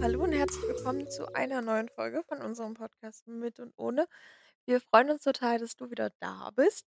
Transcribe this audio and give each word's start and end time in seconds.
Hallo 0.00 0.22
und 0.22 0.32
herzlich 0.32 0.62
willkommen 0.62 1.10
zu 1.10 1.34
einer 1.34 1.60
neuen 1.60 1.88
Folge 1.88 2.22
von 2.22 2.40
unserem 2.40 2.74
Podcast 2.74 3.26
Mit 3.26 3.58
und 3.58 3.74
Ohne. 3.76 4.06
Wir 4.64 4.80
freuen 4.80 5.10
uns 5.10 5.24
total, 5.24 5.58
dass 5.58 5.74
du 5.74 5.90
wieder 5.90 6.10
da 6.20 6.50
bist. 6.54 6.86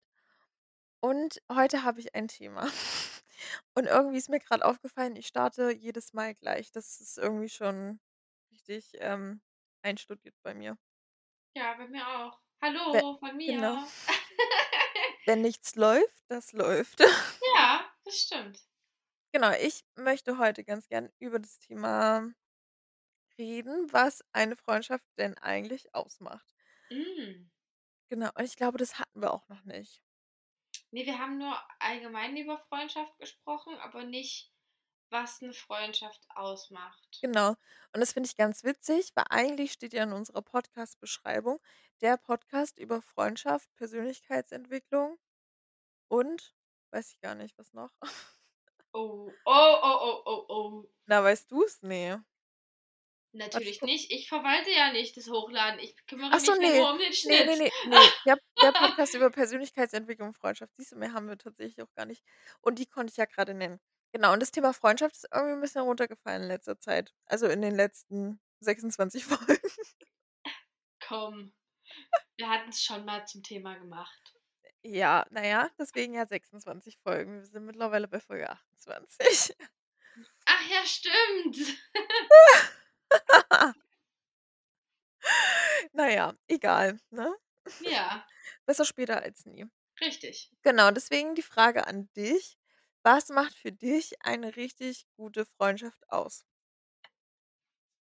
Und 1.01 1.41
heute 1.51 1.83
habe 1.83 1.99
ich 1.99 2.15
ein 2.15 2.29
Thema. 2.29 2.61
Und 3.75 3.87
irgendwie 3.87 4.17
ist 4.17 4.29
mir 4.29 4.39
gerade 4.39 4.63
aufgefallen, 4.63 5.17
ich 5.17 5.27
starte 5.27 5.71
jedes 5.71 6.13
Mal 6.13 6.35
gleich. 6.35 6.71
Das 6.71 7.01
ist 7.01 7.17
irgendwie 7.17 7.49
schon 7.49 7.99
richtig 8.49 8.93
ähm, 8.99 9.41
einstudiert 9.81 10.35
bei 10.41 10.53
mir. 10.53 10.77
Ja, 11.53 11.73
bei 11.73 11.87
mir 11.89 12.07
auch. 12.07 12.39
Hallo 12.61 13.17
von 13.17 13.37
genau. 13.37 13.75
mir. 13.75 13.87
Wenn 15.25 15.41
nichts 15.41 15.75
läuft, 15.75 16.23
das 16.29 16.53
läuft. 16.53 17.01
Ja, 17.57 17.91
das 18.05 18.15
stimmt. 18.15 18.59
Genau, 19.33 19.51
ich 19.61 19.83
möchte 19.95 20.37
heute 20.37 20.63
ganz 20.63 20.87
gern 20.87 21.09
über 21.19 21.39
das 21.39 21.59
Thema 21.59 22.31
reden, 23.37 23.91
was 23.91 24.23
eine 24.33 24.55
Freundschaft 24.55 25.05
denn 25.17 25.37
eigentlich 25.37 25.93
ausmacht. 25.93 26.55
Hm. 26.89 27.49
Genau, 28.09 28.29
und 28.35 28.43
ich 28.43 28.55
glaube, 28.55 28.77
das 28.77 28.99
hatten 28.99 29.21
wir 29.21 29.33
auch 29.33 29.47
noch 29.47 29.63
nicht. 29.63 30.03
Ne, 30.91 31.05
wir 31.05 31.17
haben 31.17 31.37
nur 31.37 31.57
allgemein 31.79 32.35
über 32.35 32.57
Freundschaft 32.69 33.17
gesprochen, 33.17 33.73
aber 33.79 34.03
nicht, 34.03 34.51
was 35.09 35.41
eine 35.41 35.53
Freundschaft 35.53 36.25
ausmacht. 36.35 37.19
Genau. 37.21 37.49
Und 37.93 37.99
das 37.99 38.13
finde 38.13 38.27
ich 38.27 38.37
ganz 38.37 38.63
witzig, 38.63 39.11
weil 39.15 39.25
eigentlich 39.29 39.73
steht 39.73 39.93
ja 39.93 40.03
in 40.03 40.13
unserer 40.13 40.41
Podcast-Beschreibung 40.41 41.59
der 42.01 42.17
Podcast 42.17 42.77
über 42.77 43.01
Freundschaft, 43.01 43.73
Persönlichkeitsentwicklung 43.75 45.17
und 46.07 46.53
weiß 46.91 47.11
ich 47.13 47.19
gar 47.21 47.35
nicht, 47.35 47.57
was 47.57 47.73
noch. 47.73 47.91
Oh, 48.93 49.31
oh, 49.45 49.77
oh, 49.83 49.99
oh, 50.01 50.21
oh, 50.25 50.45
oh. 50.49 50.89
Na, 51.05 51.23
weißt 51.23 51.51
du's? 51.51 51.81
Ne. 51.81 52.23
Natürlich 53.33 53.81
nicht. 53.81 54.11
Ich 54.11 54.27
verwalte 54.27 54.71
ja 54.71 54.91
nicht 54.91 55.15
das 55.15 55.29
Hochladen. 55.29 55.79
Ich 55.79 55.95
kümmere 56.05 56.37
so, 56.39 56.53
mich 56.53 56.63
ja 56.63 56.69
ne. 56.69 56.77
nur 56.77 56.91
um 56.91 56.99
den 56.99 57.13
Schnitt. 57.13 57.45
ne, 57.45 57.55
ne, 57.57 57.71
ne. 57.87 57.99
Der 58.25 58.37
der 58.61 58.71
Podcast 58.73 59.13
über 59.13 59.29
Persönlichkeitsentwicklung 59.29 60.29
und 60.29 60.37
Freundschaft. 60.37 60.73
Siehst 60.75 60.91
du, 60.91 60.97
mehr 60.97 61.13
haben 61.13 61.27
wir 61.29 61.37
tatsächlich 61.37 61.81
auch 61.81 61.93
gar 61.95 62.05
nicht. 62.05 62.23
Und 62.59 62.77
die 62.79 62.85
konnte 62.85 63.11
ich 63.11 63.17
ja 63.17 63.25
gerade 63.25 63.53
nennen. 63.53 63.79
Genau, 64.11 64.33
und 64.33 64.41
das 64.41 64.51
Thema 64.51 64.73
Freundschaft 64.73 65.15
ist 65.15 65.27
irgendwie 65.33 65.53
'n 65.53 65.61
bisschen 65.61 65.81
runtergefallen 65.83 66.43
in 66.43 66.47
letzter 66.49 66.77
Zeit. 66.79 67.13
Also, 67.25 67.47
in 67.47 67.61
den 67.61 67.75
letzten 67.75 68.41
26 68.59 69.23
Folgen. 69.25 69.57
Komm. 71.07 71.53
Wir 72.37 72.49
hatten's 72.49 72.83
schon 72.83 73.05
mal 73.05 73.25
zum 73.25 73.43
Thema 73.43 73.75
gemacht. 73.75 74.33
Ja, 74.83 75.25
na 75.29 75.45
ja, 75.45 75.69
deswegen 75.79 76.15
ja 76.15 76.25
26 76.25 76.97
Folgen. 76.97 77.39
Wir 77.39 77.45
sind 77.45 77.65
mittlerweile 77.65 78.07
bei 78.07 78.19
Folge 78.19 78.49
28. 78.49 79.55
Ach 80.45 80.69
ja, 80.69 80.85
stimmt. 80.85 81.77
Na 85.93 86.09
ja, 86.09 86.33
egal, 86.47 86.99
ne? 87.11 87.33
Ja, 87.79 88.25
Besser 88.65 88.85
später 88.85 89.21
als 89.23 89.45
nie. 89.45 89.65
richtig. 90.01 90.51
Genau, 90.63 90.91
deswegen 90.91 91.35
die 91.35 91.43
Frage 91.43 91.87
an 91.87 92.09
dich: 92.17 92.57
Was 93.03 93.29
macht 93.29 93.55
für 93.55 93.71
dich 93.73 94.15
eine 94.25 94.55
richtig 94.57 95.07
gute 95.17 95.45
Freundschaft 95.45 96.09
aus? 96.09 96.45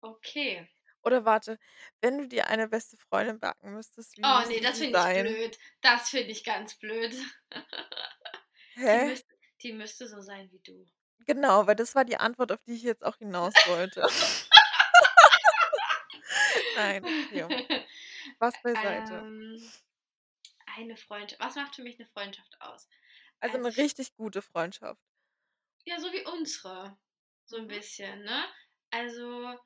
Okay. 0.03 0.69
Oder 1.03 1.25
warte, 1.27 1.59
wenn 2.01 2.17
du 2.19 2.27
dir 2.29 2.49
eine 2.49 2.67
beste 2.69 2.97
Freundin 2.97 3.39
backen 3.39 3.73
müsstest, 3.75 4.17
wie 4.17 4.25
Oh 4.25 4.29
müsste 4.33 4.49
ne, 4.49 4.61
das 4.61 4.79
finde 4.79 4.97
ich 4.99 5.13
blöd. 5.13 5.59
Das 5.83 6.09
finde 6.11 6.31
ich 6.33 6.43
ganz 6.45 6.75
blöd. 6.77 7.15
Die 8.93 8.99
Hä? 8.99 9.01
müsste 9.01 9.35
die 9.63 9.73
müsste 9.73 10.07
so 10.07 10.21
sein 10.21 10.51
wie 10.53 10.61
du. 10.61 10.87
Genau, 11.27 11.67
weil 11.67 11.77
das 11.77 11.95
war 11.95 12.05
die 12.05 12.17
Antwort, 12.19 12.53
auf 12.53 12.63
die 12.63 12.73
ich 12.75 12.83
jetzt 12.83 13.05
auch 13.05 13.17
hinaus 13.17 13.65
wollte. 13.65 14.07
Nein, 16.81 17.07
okay. 17.07 17.45
Spaß 18.37 18.59
beiseite. 18.63 19.27
Ähm, 19.27 19.73
eine 20.79 20.97
Freundschaft 20.97 21.41
was 21.43 21.55
macht 21.57 21.77
für 21.77 21.83
mich 21.83 21.99
'ne 21.99 22.07
Freundschaft 22.07 22.61
aus? 22.63 22.89
Also 23.43 23.59
Also 23.59 23.69
richtig 23.69 24.15
gute 24.15 24.41
Freundschaft. 24.41 25.03
Ja, 25.87 25.99
so 26.01 26.11
wie 26.13 26.25
unsere, 26.25 26.97
so 27.45 27.57
'n 27.59 27.67
Mhm. 27.67 27.69
bisschen, 27.69 28.23
ne? 28.25 28.45
Also, 28.91 29.59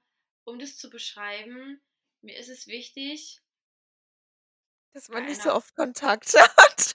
um 0.44 0.58
das 0.58 0.76
zu 0.76 0.91
beschreiben, 0.91 1.80
mir 2.22 2.36
ist 2.36 2.48
es 2.48 2.66
wichtig 2.66 3.41
Dass 4.94 5.08
man 5.08 5.25
nicht 5.25 5.42
so 5.42 5.52
oft 5.52 5.75
Kontakt 5.75 6.34
hat. 6.56 6.94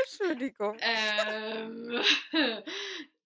Entschuldigung. 0.00 0.82
Ähm, 0.82 2.00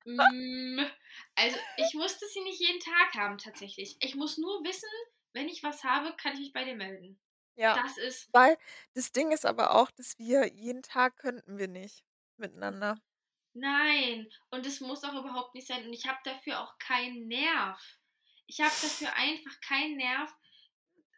hm, 0.05 0.87
also, 1.39 1.59
ich 1.77 1.95
muss 1.95 2.19
das 2.19 2.35
ja 2.35 2.43
nicht 2.43 2.61
jeden 2.61 2.81
Tag 2.81 3.15
haben 3.15 3.39
tatsächlich. 3.39 3.97
Ich 4.01 4.15
muss 4.15 4.39
nur 4.39 4.63
wissen, 4.65 4.89
wenn 5.33 5.49
ich 5.49 5.63
was 5.63 5.85
habe, 5.85 6.15
kann 6.17 6.35
ich 6.35 6.41
mich 6.41 6.53
bei 6.53 6.65
dir 6.65 6.77
melden. 6.77 7.21
Ja, 7.57 7.83
Das 7.83 7.97
ist 7.99 8.31
weil 8.33 8.57
das 8.95 9.13
Ding 9.13 9.33
ist 9.33 9.45
aber 9.47 9.75
auch, 9.75 9.91
dass 9.91 10.19
wir 10.19 10.47
jeden 10.49 10.83
Tag 10.83 11.17
könnten 11.19 11.59
wir 11.59 11.69
nicht 11.69 12.05
miteinander. 12.39 12.99
Nein, 13.55 14.31
und 14.51 14.67
es 14.67 14.81
muss 14.81 15.05
auch 15.05 15.15
überhaupt 15.15 15.55
nicht 15.55 15.67
sein 15.67 15.85
und 15.87 15.93
ich 15.93 16.07
habe 16.07 16.19
dafür 16.25 16.61
auch 16.61 16.79
keinen 16.79 17.27
Nerv. 17.29 17.81
Ich 18.47 18.61
habe 18.61 18.75
dafür 18.83 19.15
einfach 19.15 19.61
keinen 19.61 19.97
Nerv. 19.97 20.33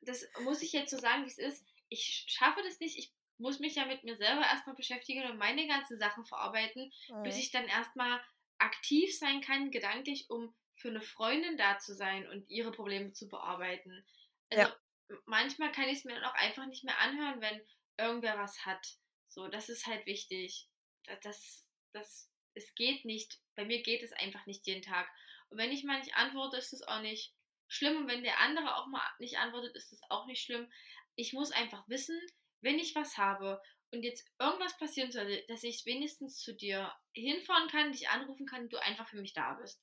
Das 0.03 0.27
muss 0.43 0.63
ich 0.63 0.73
jetzt 0.73 0.91
so 0.91 0.99
sagen, 0.99 1.25
wie's 1.25 1.39
ist. 1.39 1.67
Ich 1.89 2.03
sch 2.05 2.31
schaffe 2.33 2.63
das 2.63 2.81
nicht. 2.81 2.99
Ich 2.99 3.15
muss 3.39 3.59
mich 3.61 3.77
ja 3.77 3.87
mit 3.87 4.05
mir 4.05 4.17
selber 4.17 4.43
erst 4.43 4.67
mal 4.67 4.75
beschäftigen 4.75 5.31
und 5.31 5.39
meine 5.39 5.67
ganzen 5.67 5.99
Sachen 5.99 6.25
verarbeiten, 6.27 6.93
bis 7.23 7.37
Mhm. 7.37 7.39
ich 7.39 7.51
dann 7.51 7.67
erst 7.67 7.97
mal 7.97 8.23
aktiv 8.61 9.17
sein 9.19 9.41
kann, 9.41 9.71
gedanklich, 9.71 10.31
um 10.31 10.55
für 10.77 10.91
'ne 10.91 11.01
Freundin 11.03 11.57
da 11.59 11.79
zu 11.79 11.95
sein 11.95 12.29
und 12.29 12.49
ihre 12.51 12.73
Probleme 12.73 13.13
zu 13.13 13.29
bearbeiten. 13.29 14.05
Also, 14.51 14.69
Ja. 14.69 14.81
manchmal 15.27 15.73
kann 15.73 15.89
ich's 15.89 16.05
mir 16.05 16.15
dann 16.15 16.25
auch 16.25 16.35
einfach 16.35 16.67
nicht 16.67 16.85
mehr 16.85 16.99
anhören, 16.99 17.41
wenn 17.41 17.67
irgendwer 17.99 18.39
was 18.39 18.65
hat. 18.67 18.87
So, 19.29 19.49
das 19.49 19.69
ist 19.69 19.87
halt 19.87 20.07
wichtig. 20.07 20.69
Da 21.05 21.17
das 21.17 21.67
das 21.93 22.31
es 22.55 22.75
geht 22.75 23.05
nicht. 23.05 23.41
Bei 23.55 23.65
mir 23.65 23.83
geht 23.83 24.03
es 24.03 24.13
einfach 24.13 24.47
nicht 24.47 24.67
jeden 24.67 24.83
Tag. 24.83 25.09
Und 25.51 25.59
wenn 25.59 25.71
ich 25.73 25.85
mal 25.85 25.99
nicht 26.01 26.15
antworte, 26.17 26.57
ist 26.57 26.73
das 26.73 26.83
auch 26.83 27.01
nicht 27.01 27.35
schlimm 27.69 27.97
und 27.99 28.09
wenn 28.09 28.25
der 28.25 28.41
andere 28.41 28.77
auch 28.77 28.89
mal 28.89 29.09
nicht 29.21 29.39
antwortet, 29.39 29.77
ist 29.77 29.93
das 29.93 30.01
auch 30.11 30.27
nicht 30.27 30.43
schlimm. 30.43 30.71
Ich 31.15 31.33
muss 31.33 31.53
einfach 31.53 31.89
wissen, 31.89 32.21
wenn 32.61 32.79
ich 32.79 32.95
was 32.95 33.17
habe 33.19 33.63
und 33.93 34.03
jetzt 34.05 34.27
irgendwas 34.39 34.77
passieren 34.79 35.13
sollte, 35.13 35.45
dass 35.49 35.63
ich 35.65 35.87
wenigstens 35.87 36.39
zu 36.39 36.55
dir 36.55 36.95
hinfahren 37.13 37.69
kann, 37.69 37.93
dich 37.93 38.09
anrufen 38.09 38.47
kann 38.47 38.69
du 38.69 38.79
einfach 38.79 39.09
für 39.09 39.21
mich 39.21 39.33
da 39.35 39.55
bist. 39.55 39.83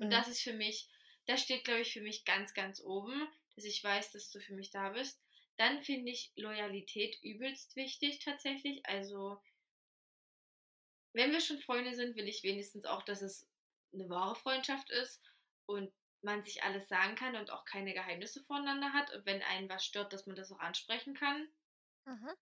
Und 0.00 0.10
Mhm. 0.10 0.12
das 0.12 0.28
ist 0.28 0.42
für 0.42 0.52
mich 0.54 0.88
das 1.26 1.42
steht, 1.42 1.64
glaube 1.64 1.82
ich, 1.82 1.92
für 1.92 2.00
mich 2.00 2.24
ganz, 2.24 2.54
ganz 2.54 2.82
oben, 2.82 3.28
dass 3.54 3.64
ich 3.64 3.84
weiß, 3.84 4.12
dass 4.12 4.30
du 4.30 4.40
für 4.40 4.54
mich 4.54 4.70
da 4.70 4.90
bist. 4.90 5.22
Dann 5.58 5.82
finde 5.82 6.10
ich 6.12 6.32
Loyalität 6.36 7.18
übelst 7.22 7.76
wichtig 7.76 8.20
tatsächlich. 8.24 8.84
Also 8.86 9.40
wenn 11.12 11.30
wir 11.30 11.40
schon 11.40 11.60
Freunde 11.60 11.94
sind, 11.94 12.16
will 12.16 12.26
ich 12.28 12.42
wenigstens 12.42 12.84
auch, 12.84 13.02
dass 13.04 13.22
es 13.22 13.48
'ne 13.92 14.08
wahre 14.08 14.34
Freundschaft 14.34 14.90
ist 14.90 15.22
und 15.66 15.92
man 16.20 16.42
sich 16.42 16.64
alles 16.64 16.88
sagen 16.88 17.14
kann 17.14 17.36
und 17.36 17.50
auch 17.50 17.64
keine 17.64 17.94
Geheimnisse 17.94 18.42
voneinander 18.42 18.92
hat 18.92 19.12
und 19.14 19.24
wenn 19.24 19.40
einen 19.42 19.68
was 19.68 19.84
stört, 19.84 20.12
dass 20.12 20.26
man 20.26 20.34
das 20.36 20.50
auch 20.50 20.58
ansprechen 20.58 21.14
kann. 21.14 21.48
Mhm. 22.06 22.34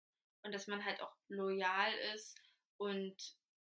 Und 0.46 0.52
dass 0.52 0.68
man 0.68 0.84
halt 0.84 1.00
auch 1.00 1.12
loyal 1.26 1.92
ist 2.14 2.40
und 2.76 3.16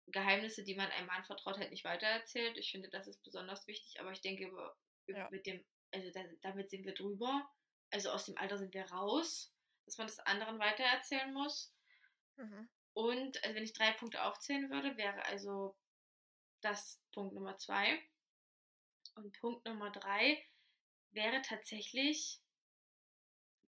Geheimnisse, 0.08 0.64
die 0.64 0.76
man 0.76 0.90
einem 0.92 1.10
anvertraut, 1.10 1.58
halt 1.58 1.72
nicht 1.72 1.84
weitererzählt. 1.84 2.58
Ich 2.58 2.72
finde, 2.72 2.90
das 2.90 3.06
ist 3.06 3.22
besonders 3.22 3.68
wichtig, 3.68 4.00
aber 4.00 4.14
ich 4.14 4.22
denke, 4.22 4.50
Ja. 5.08 5.30
mit 5.30 5.46
dem 5.46 5.64
also 5.92 6.10
da 6.12 6.24
damit 6.42 6.70
sind 6.70 6.86
wir 6.86 6.94
drüber. 6.94 7.52
Also, 7.92 8.12
aus 8.12 8.26
dem 8.26 8.38
Alter 8.38 8.58
sind 8.58 8.74
wir 8.74 8.86
raus, 8.92 9.52
dass 9.86 9.98
man 9.98 10.08
das 10.08 10.20
anderen 10.20 10.60
weitererzählen 10.60 11.34
muss. 11.34 11.74
Mhm. 12.38 12.70
Und, 12.94 13.44
also, 13.44 13.56
wenn 13.56 13.64
ich 13.64 13.74
3 13.74 13.94
Punkte 13.94 14.24
aufzählen 14.24 14.70
würde, 14.70 14.96
wäre 14.96 15.26
also 15.26 15.76
das 16.62 17.02
Punkt 17.12 17.34
Nummer 17.34 17.58
2. 17.58 18.02
Und 19.16 19.38
Punkt 19.40 19.66
Nummer 19.66 19.92
3 19.92 20.42
wäre 21.12 21.42
tatsächlich 21.42 22.40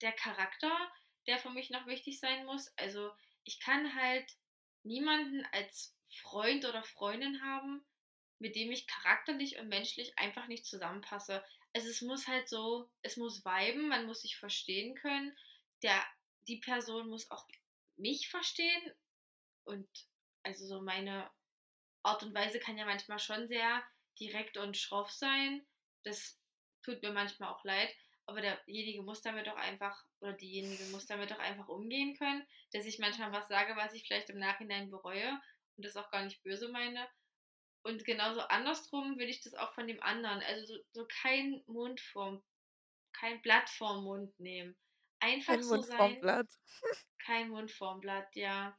der 0.02 0.14
Charakter, 0.14 0.92
der 1.28 1.38
für 1.40 1.50
mich 1.50 1.70
noch 1.70 1.88
wichtig 1.88 2.20
sein 2.20 2.46
muss. 2.46 2.72
Also, 2.78 3.12
ich 3.44 3.60
kann 3.60 3.96
halt 3.96 4.26
niemanden 4.84 5.46
als 5.52 5.96
Freund 6.10 6.66
oder 6.66 6.84
Freundin 6.84 7.42
haben, 7.42 7.84
mit 8.40 8.56
dem 8.56 8.72
ich 8.72 8.88
charakterlich 8.88 9.58
und 9.60 9.68
menschlich 9.70 10.18
einfach 10.18 10.48
nicht 10.48 10.66
zusammenpasse. 10.66 11.44
Also, 11.74 11.90
es 11.90 12.02
muss 12.02 12.28
halt 12.28 12.50
so 12.50 12.90
es 13.02 13.18
muss 13.18 13.46
viben, 13.46 13.88
man 13.88 14.06
muss 14.06 14.22
sich 14.22 14.38
verstehen 14.38 14.96
können. 14.96 15.36
Der 15.84 16.04
die 16.48 16.58
Person 16.58 17.08
muss 17.10 17.30
auch 17.32 17.48
mich 17.98 18.30
verstehen 18.30 18.92
und 19.64 19.88
also, 20.44 20.66
so 20.66 20.82
meine 20.82 21.30
Art 22.04 22.24
und 22.24 22.34
Weise 22.34 22.60
kann 22.60 22.78
ja 22.78 22.86
manchmal 22.86 23.20
schon 23.20 23.48
sehr 23.48 23.84
direkt 24.20 24.58
und 24.58 24.76
schroff 24.76 25.12
sein. 25.12 25.66
Das 26.04 26.40
tut 26.84 27.02
mir 27.02 27.12
manchmal 27.12 27.50
auch 27.54 27.64
leid, 27.64 27.94
aber 28.32 28.42
derjenige 28.42 29.04
muss 29.04 29.22
damit 29.22 29.48
doch 29.48 29.58
einfach 29.58 30.04
oder 30.22 30.34
diejenige 30.34 30.84
muss 30.86 31.06
damit 31.06 31.32
doch 31.32 31.40
einfach 31.40 31.68
umgehen 31.68 32.16
können, 32.16 32.46
dass 32.72 32.86
ich 32.86 32.98
manchmal 32.98 33.32
was 33.32 33.48
sage, 33.50 33.76
was 33.76 33.94
ich 33.94 34.08
vielleicht 34.08 34.30
im 34.30 34.40
Nachhinein 34.40 34.90
bereue 34.90 35.40
und 35.76 35.86
das 35.86 35.98
auch 35.98 36.10
gar 36.12 36.24
nicht 36.24 36.42
böse 36.44 36.70
meine. 36.70 37.08
Und 37.84 38.06
genauso 38.06 38.42
andersrum 38.42 39.18
will 39.18 39.30
ich 39.30 39.42
das 39.42 39.54
auch 39.54 39.74
von 39.74 39.88
dem 39.88 40.02
anderen. 40.02 40.42
Also 40.44 40.66
so, 40.66 40.82
so 40.94 41.08
kein 41.22 41.62
Mund 41.68 42.00
vorm, 42.00 42.42
kein 43.12 43.42
Blatt 43.42 43.70
vorm 43.70 44.04
Mund 44.04 44.40
nehmen. 44.40 44.78
Einfach 45.20 45.54
Kein 45.54 45.64
so 45.64 45.76
Mund 45.76 45.86
vorm 45.88 46.12
sein, 46.14 46.22
Blatt. 46.22 46.48
kein 47.26 47.50
Mund 47.50 47.72
vorm 47.72 48.00
Blatt, 48.00 48.36
ja. 48.36 48.78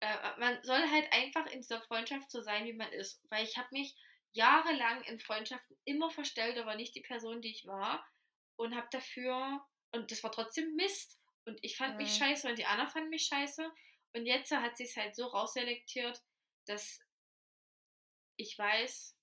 Äh, 0.00 0.16
man 0.38 0.62
soll 0.62 0.82
halt 0.90 1.12
einfach 1.12 1.46
in 1.46 1.60
dieser 1.60 1.80
Freundschaft 1.82 2.30
so 2.30 2.42
sein, 2.42 2.64
wie 2.64 2.72
man 2.72 2.92
ist. 2.92 3.22
Weil 3.30 3.44
ich 3.44 3.56
habe 3.56 3.68
mich 3.70 3.94
jahrelang 4.32 5.02
in 5.04 5.18
Freundschaften 5.20 5.76
immer 5.84 6.10
verstellt, 6.10 6.58
aber 6.58 6.74
nicht 6.74 6.94
die 6.94 7.00
Person, 7.00 7.40
die 7.40 7.50
ich 7.50 7.66
war. 7.66 8.06
Und 8.58 8.76
habe 8.76 8.88
dafür, 8.92 9.66
und 9.92 10.12
das 10.12 10.24
war 10.24 10.32
trotzdem 10.32 10.76
Mist. 10.76 11.20
Und 11.46 11.60
ich 11.62 11.78
fand 11.78 11.98
mich 11.98 12.14
Mhm. 12.14 12.16
scheiße 12.16 12.48
und 12.50 12.58
die 12.58 12.66
anderen 12.66 12.90
fanden 12.90 13.10
mich 13.10 13.24
scheiße. 13.26 13.70
Und 14.14 14.26
jetzt 14.26 14.52
hat 14.52 14.76
sich 14.78 14.96
halt 14.98 15.16
so 15.16 15.26
rausselektiert, 15.28 16.22
dass 16.66 17.00
ich 18.36 18.58
weiß, 18.58 19.18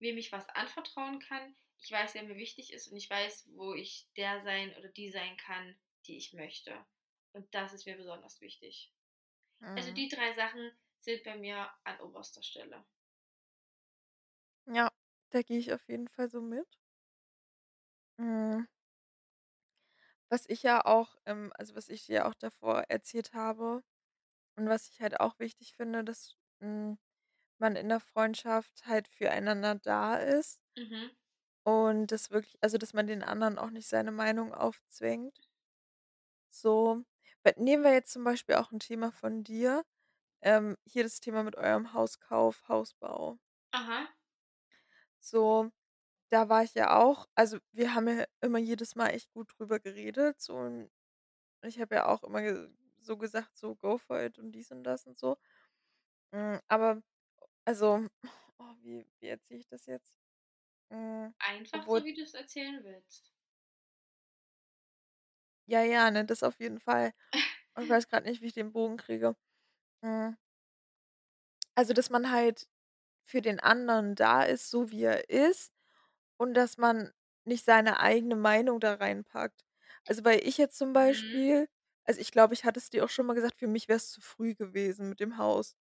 wem 0.00 0.18
ich 0.18 0.32
was 0.32 0.48
anvertrauen 0.50 1.20
kann. 1.20 1.56
Ich 1.78 1.90
weiß, 1.92 2.14
wer 2.14 2.24
mir 2.24 2.36
wichtig 2.36 2.72
ist 2.72 2.88
und 2.88 2.96
ich 2.96 3.10
weiß, 3.10 3.50
wo 3.56 3.74
ich 3.74 4.08
der 4.16 4.42
sein 4.42 4.76
oder 4.76 4.88
die 4.90 5.10
sein 5.10 5.36
kann, 5.38 5.78
die 6.06 6.16
ich 6.18 6.32
möchte. 6.34 6.86
Und 7.32 7.54
das 7.54 7.72
ist 7.74 7.86
mir 7.86 7.96
besonders 7.96 8.40
wichtig. 8.40 8.92
Also 9.74 9.90
Mhm. 9.90 9.94
die 9.94 10.08
drei 10.08 10.32
Sachen 10.34 10.72
sind 11.00 11.24
bei 11.24 11.36
mir 11.36 11.72
an 11.84 12.00
oberster 12.00 12.42
Stelle. 12.42 12.86
Ja, 14.66 14.92
da 15.30 15.40
gehe 15.40 15.58
ich 15.58 15.72
auf 15.72 15.88
jeden 15.88 16.06
Fall 16.08 16.28
so 16.28 16.42
mit. 16.42 16.78
Mhm. 18.18 18.66
Was 20.32 20.44
ich 20.48 20.62
ja 20.62 20.84
auch 20.84 21.16
ähm, 21.26 21.52
also, 21.56 21.74
was 21.76 21.88
ich 21.88 22.06
dir 22.06 22.26
auch 22.26 22.34
davor 22.34 22.84
erzählt 22.88 23.32
habe 23.34 23.82
und 24.56 24.68
was 24.68 24.88
ich 24.88 25.00
halt 25.02 25.20
auch 25.20 25.38
wichtig 25.40 25.74
finde, 25.76 26.04
dass, 26.04 26.36
hm, 26.60 26.98
man 27.58 27.76
in 27.76 27.88
der 27.90 28.00
Freundschaft 28.00 28.86
halt 28.86 29.08
füreinander 29.08 29.76
da 29.76 30.16
ist 30.18 30.58
Mhm. 30.76 31.14
und 31.66 32.06
das 32.12 32.30
wirklich 32.30 32.56
also, 32.62 32.78
dass 32.78 32.92
man 32.94 33.06
den 33.06 33.22
anderen 33.22 33.58
auch 33.58 33.70
nicht 33.70 33.86
seine 33.88 34.12
Meinung 34.12 34.54
aufzwängt. 34.54 35.46
So, 36.56 37.04
we 37.42 37.52
nehmen 37.58 37.82
wir 37.84 37.92
jetzt 37.92 38.12
zum 38.12 38.22
Beispiel 38.24 38.54
auch 38.54 38.70
'n 38.72 38.78
Thema 38.78 39.10
von 39.12 39.42
dir, 39.44 39.84
ähm, 40.42 40.76
hier 40.84 41.04
das 41.04 41.20
Thema 41.20 41.42
mit 41.44 41.56
eurem 41.56 41.92
Hauskauf, 41.94 42.68
Hausbau. 42.68 43.38
Aha. 43.72 44.14
So, 45.22 45.70
da 46.34 46.48
war 46.50 46.64
ich 46.64 46.74
ja 46.74 46.98
auch 47.00 47.26
also, 47.36 47.58
wir 47.72 47.94
haben 47.94 48.08
ja 48.08 48.26
immer 48.42 48.58
jedes 48.58 48.96
Mal 48.96 49.10
echt 49.10 49.32
gut 49.32 49.52
drüber 49.58 49.80
geredet, 49.80 50.40
so 50.42 50.56
und 50.56 50.90
ich 51.64 51.80
habe 51.80 51.96
ja 51.96 52.06
auch 52.08 52.24
immer 52.24 52.42
ge 52.42 52.70
so 53.00 53.16
gesagt, 53.18 53.56
so: 53.58 53.76
„Go 53.76 53.98
for 53.98 54.20
it“ 54.22 54.38
und 54.38 54.52
dies 54.52 54.70
und 54.72 54.84
das 54.84 55.06
und 55.06 55.18
so. 55.18 55.36
Hm, 56.34 56.60
aber 56.68 57.02
also, 57.66 58.08
oh, 58.58 58.74
wie 58.82 59.06
wie 59.20 59.28
erzähle 59.28 59.60
ich 59.60 59.68
das 59.68 59.86
jetzt? 59.86 60.14
Hm, 60.92 61.34
Einfach 61.38 61.86
so, 61.86 62.02
obwohl 62.02 62.04
wie 62.04 62.12
du 62.12 62.22
es 62.22 62.34
erzählen 62.34 62.82
willst. 62.82 63.32
ja, 65.66 65.82
ja, 65.82 66.10
ne, 66.10 66.24
das 66.24 66.42
auf 66.42 66.58
jeden 66.60 66.80
Fall. 66.80 67.12
Und 67.76 67.84
ich 67.84 67.90
weiß 67.90 68.08
grad 68.08 68.24
nicht, 68.24 68.42
wie 68.42 68.46
ich 68.48 68.54
den 68.54 68.72
Bogen 68.72 68.96
kriege. 68.98 69.36
Hm, 70.04 70.36
also, 71.74 71.92
dass 71.92 72.10
man 72.10 72.30
halt 72.30 72.68
für 73.26 73.42
den 73.42 73.60
anderen 73.60 74.16
da 74.16 74.44
ist, 74.44 74.70
so 74.70 74.92
wie 74.92 75.04
er 75.04 75.30
ist 75.30 75.73
und 76.36 76.54
dass 76.54 76.78
man 76.78 77.12
nicht 77.44 77.64
seine 77.64 78.00
eigene 78.00 78.36
Meinung 78.36 78.80
da 78.80 78.94
reinpackt. 78.94 79.64
Also, 80.06 80.24
weil 80.24 80.40
ich 80.46 80.58
jetzt 80.58 80.78
zum 80.78 80.92
Mhm. 81.06 81.44
Beispiel 81.44 81.68
also, 82.06 82.20
ich 82.20 82.32
glaube, 82.32 82.52
ich 82.54 82.64
hatte 82.66 82.78
es 82.80 82.90
dir 82.90 83.04
auch 83.04 83.08
schon 83.10 83.24
mal 83.26 83.32
gesagt, 83.34 83.58
für 83.58 83.66
mich 83.66 83.88
wär's 83.88 84.10
zu 84.10 84.20
früh 84.20 84.54
gewesen 84.54 85.08
mit 85.08 85.20
dem 85.20 85.38
Haus. 85.38 85.74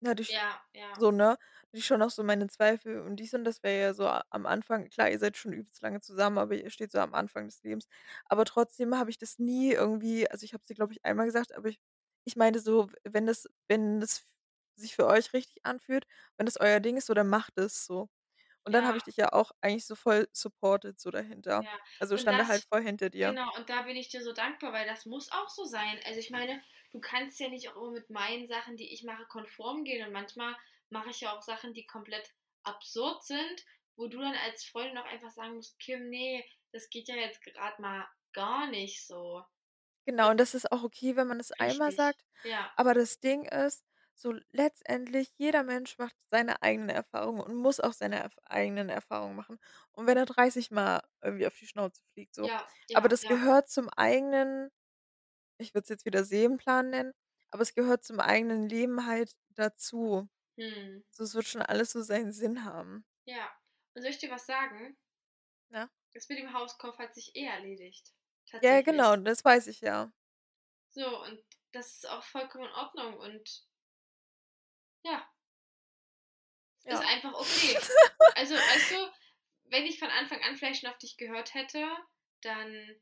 Da 0.00 0.10
hatte 0.10 0.22
ich 0.22 0.32
Ja, 0.32 0.60
ja, 0.74 0.98
so, 0.98 1.10
ne 1.10 1.30
hatte 1.30 1.38
ich 1.72 1.86
schon 1.86 1.98
noch 2.00 2.10
so 2.10 2.22
meine 2.24 2.46
Zweifel 2.48 3.00
und 3.00 3.16
dies 3.16 3.34
und 3.34 3.44
das 3.44 3.62
wäre 3.64 3.80
ja 3.82 3.94
so 3.94 4.06
am 4.08 4.46
Anfang 4.46 4.88
klar, 4.90 5.10
ihr 5.10 5.18
seid 5.18 5.36
schon 5.36 5.52
übelst 5.52 5.82
lange 5.82 6.00
zusammen, 6.00 6.38
aber 6.38 6.54
ihr 6.54 6.70
steht 6.70 6.92
so 6.92 6.98
am 7.00 7.14
Anfang 7.14 7.46
des 7.46 7.62
Lebens. 7.64 7.86
Aber 8.26 8.44
trotzdem 8.44 8.96
habe 8.96 9.10
ich 9.10 9.18
das 9.18 9.38
nie 9.38 9.72
irgendwie 9.72 10.30
also, 10.30 10.44
ich 10.44 10.52
habe 10.54 10.62
es 10.62 10.66
dir, 10.66 10.74
glaube 10.74 10.92
ich, 10.92 11.04
einmal 11.04 11.26
gesagt, 11.26 11.54
aber 11.54 11.68
ich 11.68 11.80
ich 12.26 12.36
meinte 12.36 12.60
so, 12.60 12.88
wenn 13.04 13.26
das 13.26 13.48
wenn 13.68 14.00
das 14.00 14.26
sich 14.76 14.94
für 14.96 15.06
euch 15.06 15.32
richtig 15.32 15.64
anfühlt, 15.66 16.06
wenn 16.36 16.46
das 16.46 16.56
euer 16.60 16.80
Ding 16.80 16.96
ist, 16.96 17.06
so, 17.06 17.14
dann 17.14 17.28
macht 17.28 17.58
es 17.58 17.84
so. 17.86 18.08
Und 18.64 18.72
dann 18.72 18.86
habe 18.86 18.96
ja, 18.96 18.98
ich 18.98 19.04
dich 19.04 19.16
ja 19.16 19.32
auch 19.32 19.52
eigentlich 19.60 19.86
so 19.86 19.94
voll 19.94 20.28
supported 20.32 20.98
so 21.00 21.10
dahinter. 21.10 21.64
ja. 21.64 21.78
Also, 21.98 22.16
stand 22.18 22.38
da 22.40 22.46
halt 22.48 22.64
voll 22.64 22.82
hinter 22.82 23.10
dir. 23.10 23.36
genau, 23.36 23.54
und 23.56 23.68
da 23.70 23.82
bin 23.82 23.96
ich 23.96 24.08
dir 24.08 24.22
so 24.22 24.32
dankbar, 24.32 24.72
weil 24.72 24.86
das 24.86 25.06
muss 25.06 25.30
auch 25.32 25.48
so 25.48 25.64
sein. 25.64 26.00
Also, 26.06 26.20
ich 26.20 26.30
meine, 26.30 26.62
du 26.92 27.00
kannst 27.00 27.40
ja 27.40 27.48
nicht 27.48 27.68
auch 27.70 27.76
immer 27.76 27.92
mit 27.92 28.10
meinen 28.10 28.48
Sachen, 28.48 28.76
die 28.76 28.92
ich 28.92 29.04
mache, 29.04 29.26
konform 29.26 29.84
gehen 29.84 30.06
und 30.06 30.12
manchmal 30.12 30.56
mache 30.90 31.10
ich 31.10 31.20
ja 31.20 31.36
auch 31.36 31.42
Sachen, 31.42 31.74
die 31.74 31.86
komplett 31.86 32.30
absurd 32.64 33.24
sind, 33.24 33.64
wo 33.96 34.06
du 34.08 34.18
dann 34.20 34.34
als 34.36 34.64
Freundin 34.64 34.98
auch 34.98 35.06
einfach 35.06 35.30
sagen 35.30 35.56
musst: 35.56 35.78
„Kim, 35.78 36.08
ne, 36.08 36.44
das 36.72 36.90
geht 36.90 37.08
ja 37.08 37.16
jetzt 37.16 37.42
grad 37.42 37.78
mal 37.80 38.08
gar 38.32 38.68
nicht 38.68 39.06
so.“ 39.06 39.44
Genau, 40.06 40.30
Und 40.30 40.38
und 40.38 40.38
das 40.38 40.54
ist 40.54 40.70
auch 40.70 40.82
okay, 40.82 41.16
wenn 41.16 41.26
man 41.28 41.38
das 41.38 41.52
einmal 41.52 41.90
sagt. 41.92 42.20
ja, 42.44 42.72
Aber 42.76 42.94
das 42.94 43.20
Ding 43.20 43.44
ist, 43.44 43.84
so 44.14 44.34
letztendlich, 44.52 45.32
jeder 45.38 45.62
Mensch 45.64 45.98
macht 45.98 46.16
seine 46.30 46.62
eigenen 46.62 46.90
Erfahrungen 46.90 47.40
und 47.42 47.56
muss 47.56 47.80
auch 47.80 47.92
seine 47.92 48.20
erf 48.20 48.36
eigenen 48.44 48.88
Erfahrungen 48.88 49.36
machen. 49.36 49.58
Und 49.92 50.06
wenn 50.06 50.16
er 50.18 50.26
30 50.26 50.70
Mal 50.70 51.02
irgendwie 51.22 51.46
auf 51.46 51.56
die 51.58 51.66
Schnauze 51.66 52.02
fliegt, 52.12 52.34
so. 52.34 52.50
ja, 52.50 52.66
Aber 52.92 53.08
ja, 53.08 53.10
das 53.10 53.26
ja. 53.26 53.28
gehört 53.28 53.68
zum 53.70 53.88
eigenen 53.90 54.70
ich 55.58 55.74
würde 55.74 55.84
es 55.84 55.88
jetzt 55.88 56.04
wieder 56.04 56.24
Seelenplan 56.24 56.90
nennen, 56.90 57.12
aber 57.50 57.62
es 57.62 57.74
gehört 57.74 58.04
zum 58.04 58.20
eigenen 58.20 58.68
Leben 58.68 59.06
halt 59.06 59.32
dazu. 59.50 60.28
Mhm. 60.56 61.04
So, 61.10 61.24
es 61.24 61.34
wird 61.34 61.46
schon 61.48 61.62
alles 61.62 61.92
so 61.92 62.02
seinen 62.02 62.32
Sinn 62.32 62.64
haben. 62.64 63.06
Ja. 63.26 63.52
Und 63.94 64.00
soll 64.02 64.10
ich 64.12 64.18
dir 64.18 64.30
was 64.30 64.46
sagen? 64.46 64.96
Ja? 65.70 65.90
Das 66.14 66.30
mit 66.30 66.38
dem 66.38 66.54
Hauskauf 66.54 66.96
hat 66.96 67.14
sich 67.14 67.36
eh 67.36 67.44
erledigt. 67.44 68.14
Ja, 68.62 68.80
genau, 68.82 69.16
das 69.16 69.44
weiß 69.44 69.66
ich 69.68 69.80
ja. 69.80 70.12
So, 70.88 71.20
und 71.22 71.42
das 71.72 71.96
ist 71.96 72.08
auch 72.08 72.22
vollkommen 72.22 72.64
in 72.64 72.72
Ordnung 72.72 73.18
und 73.18 73.66
ja, 75.04 75.28
ist 76.86 77.02
Ja. 77.02 77.04
einfach 77.04 77.34
okay. 77.34 77.78
Also, 78.34 78.54
weißt 78.54 78.90
du, 78.90 79.12
wenn 79.64 79.86
ich 79.86 79.98
von 79.98 80.08
Anfang 80.10 80.42
an 80.42 80.56
vielleicht 80.56 80.80
schon 80.80 80.90
auf 80.90 80.98
dich 80.98 81.16
gehört 81.16 81.54
hätte, 81.54 81.86
dann 82.42 83.00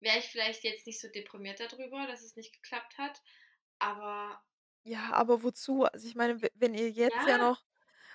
wäre 0.00 0.18
ich 0.18 0.26
vielleicht 0.26 0.64
jetzt 0.64 0.86
nicht 0.86 1.00
so 1.00 1.08
deprimiert 1.10 1.60
darüber, 1.60 2.06
dass 2.06 2.22
es 2.22 2.36
nicht 2.36 2.54
geklappt 2.54 2.98
hat. 2.98 3.22
Aber 3.78 4.42
Ja, 4.84 5.12
aber 5.12 5.42
wozu? 5.42 5.84
Also, 5.84 6.06
ich 6.06 6.14
meine, 6.14 6.40
we 6.42 6.48
wenn 6.54 6.74
ihr 6.74 6.90
jetzt 6.90 7.26
ja 7.26 7.38
ja, 7.38 7.38
noch 7.38 7.64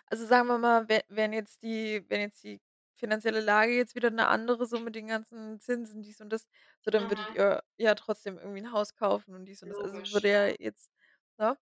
also, 0.08 0.26
sagen 0.26 0.48
wir 0.48 0.58
mal, 0.58 0.88
we 0.90 1.02
wenn 1.10 1.34
jetzt 1.34 1.64
die 1.64 2.06
wenn 2.10 2.22
jetzt 2.22 2.44
die 2.44 2.62
finanzielle 2.96 3.42
Lage 3.42 3.74
jetzt 3.76 3.96
wieder 3.96 4.10
'ne 4.12 4.28
andere 4.28 4.66
so 4.66 4.80
mit 4.80 4.96
den 4.96 5.08
ganzen 5.08 5.60
Zinsen, 5.60 6.02
dies 6.04 6.22
und 6.22 6.30
das, 6.32 6.48
so, 6.82 6.92
dann 6.92 7.10
würdet 7.10 7.28
aha, 7.28 7.32
ihr 7.32 7.64
ja 7.78 7.96
trotzdem 7.96 8.38
irgendwie 8.38 8.60
'n 8.62 8.72
Haus 8.72 8.96
kaufen 8.96 9.34
und 9.36 9.46
dies 9.46 9.64
und 9.64 9.70
das. 9.70 9.80
Also, 9.80 9.98
logisch, 10.00 10.14
würde 10.14 10.30
ja 10.32 10.48
ja. 10.48 10.56
jetzt 10.60 10.92
ne? 11.38 11.58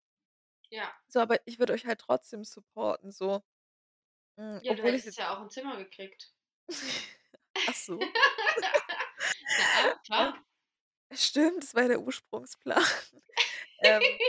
Ja. 0.71 0.93
So, 1.07 1.19
aber 1.21 1.39
ich 1.47 1.59
würde 1.59 1.73
euch 1.73 1.85
halt 1.85 1.99
trotzdem 2.01 2.43
supporten, 2.43 3.11
so, 3.11 3.43
hm, 4.37 4.61
Ja, 4.61 4.73
du 4.73 4.83
obwohl 4.83 4.95
ich 4.95 5.03
hättest 5.03 5.05
jetzt 5.05 5.17
ja 5.17 5.35
auch 5.35 5.41
ein 5.41 5.49
Zimmer 5.49 5.75
gekriegt. 5.75 6.33
ach 7.65 7.75
so. 7.75 8.09
Na, 9.57 9.65
Ja, 9.75 9.93
klar. 10.03 10.45
stimmt, 11.13 11.63
das 11.63 11.75
war 11.75 11.83
ja 11.83 11.87
der 11.89 12.01
Ursprungsplan. 12.01 12.83
Ähm 13.79 14.21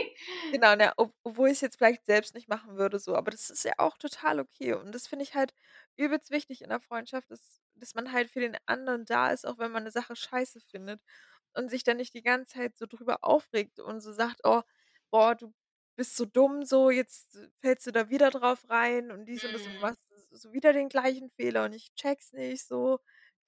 Genau, 0.51 0.75
ne, 0.77 0.93
ob 0.97 1.15
obwohl 1.23 1.49
ich's 1.49 1.61
jetzt 1.61 1.77
vielleicht 1.77 2.05
selbst 2.07 2.35
nicht 2.35 2.49
machen 2.49 2.77
würde 2.77 2.99
so, 2.99 3.15
aber 3.15 3.31
das 3.31 3.49
ist 3.51 3.65
ja 3.65 3.73
auch 3.79 3.97
total 3.97 4.39
okay. 4.39 4.73
Und 4.75 4.93
das 4.93 5.07
finde 5.07 5.23
ich 5.23 5.35
halt 5.35 5.53
übelst 5.97 6.31
wichtig 6.31 6.61
in 6.63 6.69
der 6.69 6.79
Freundschaft, 6.81 7.31
dass 7.31 7.61
dass 7.75 7.95
man 7.95 8.11
halt 8.13 8.29
für 8.31 8.39
den 8.41 8.57
anderen 8.67 9.05
da 9.05 9.31
ist, 9.31 9.47
auch 9.47 9.57
wenn 9.59 9.71
man 9.73 9.83
'ne 9.85 9.91
Sache 9.91 10.15
scheiße 10.17 10.61
findet 10.61 11.01
und 11.55 11.69
sich 11.71 11.83
dann 11.85 11.97
nicht 11.97 12.13
die 12.15 12.23
ganze 12.23 12.53
Zeit 12.55 12.77
so 12.77 12.85
drüber 12.87 13.19
aufregt 13.23 13.79
und 13.81 14.01
so 14.01 14.13
sagt: 14.13 14.41
„Oh, 14.45 14.63
boah, 15.11 15.35
du 15.35 15.53
bist 15.95 16.15
so 16.17 16.25
dumm 16.25 16.63
so, 16.65 16.89
jetzt 16.91 17.35
äh, 17.35 17.49
fällst 17.61 17.87
du 17.87 17.91
da 17.91 18.09
wieder 18.09 18.29
drauf 18.31 18.69
rein 18.69 19.11
und 19.11 19.25
dies 19.25 19.43
und 19.43 19.53
das 19.53 19.65
und 19.67 19.79
Mhm. 19.79 19.81
machst 19.81 19.99
so 20.31 20.53
wieder 20.53 20.73
den 20.73 20.89
gleichen 20.89 21.29
Fehler 21.31 21.65
und 21.65 21.73
ich 21.73 21.93
check's 21.95 22.33
nicht 22.33 22.65
so. 22.65 22.99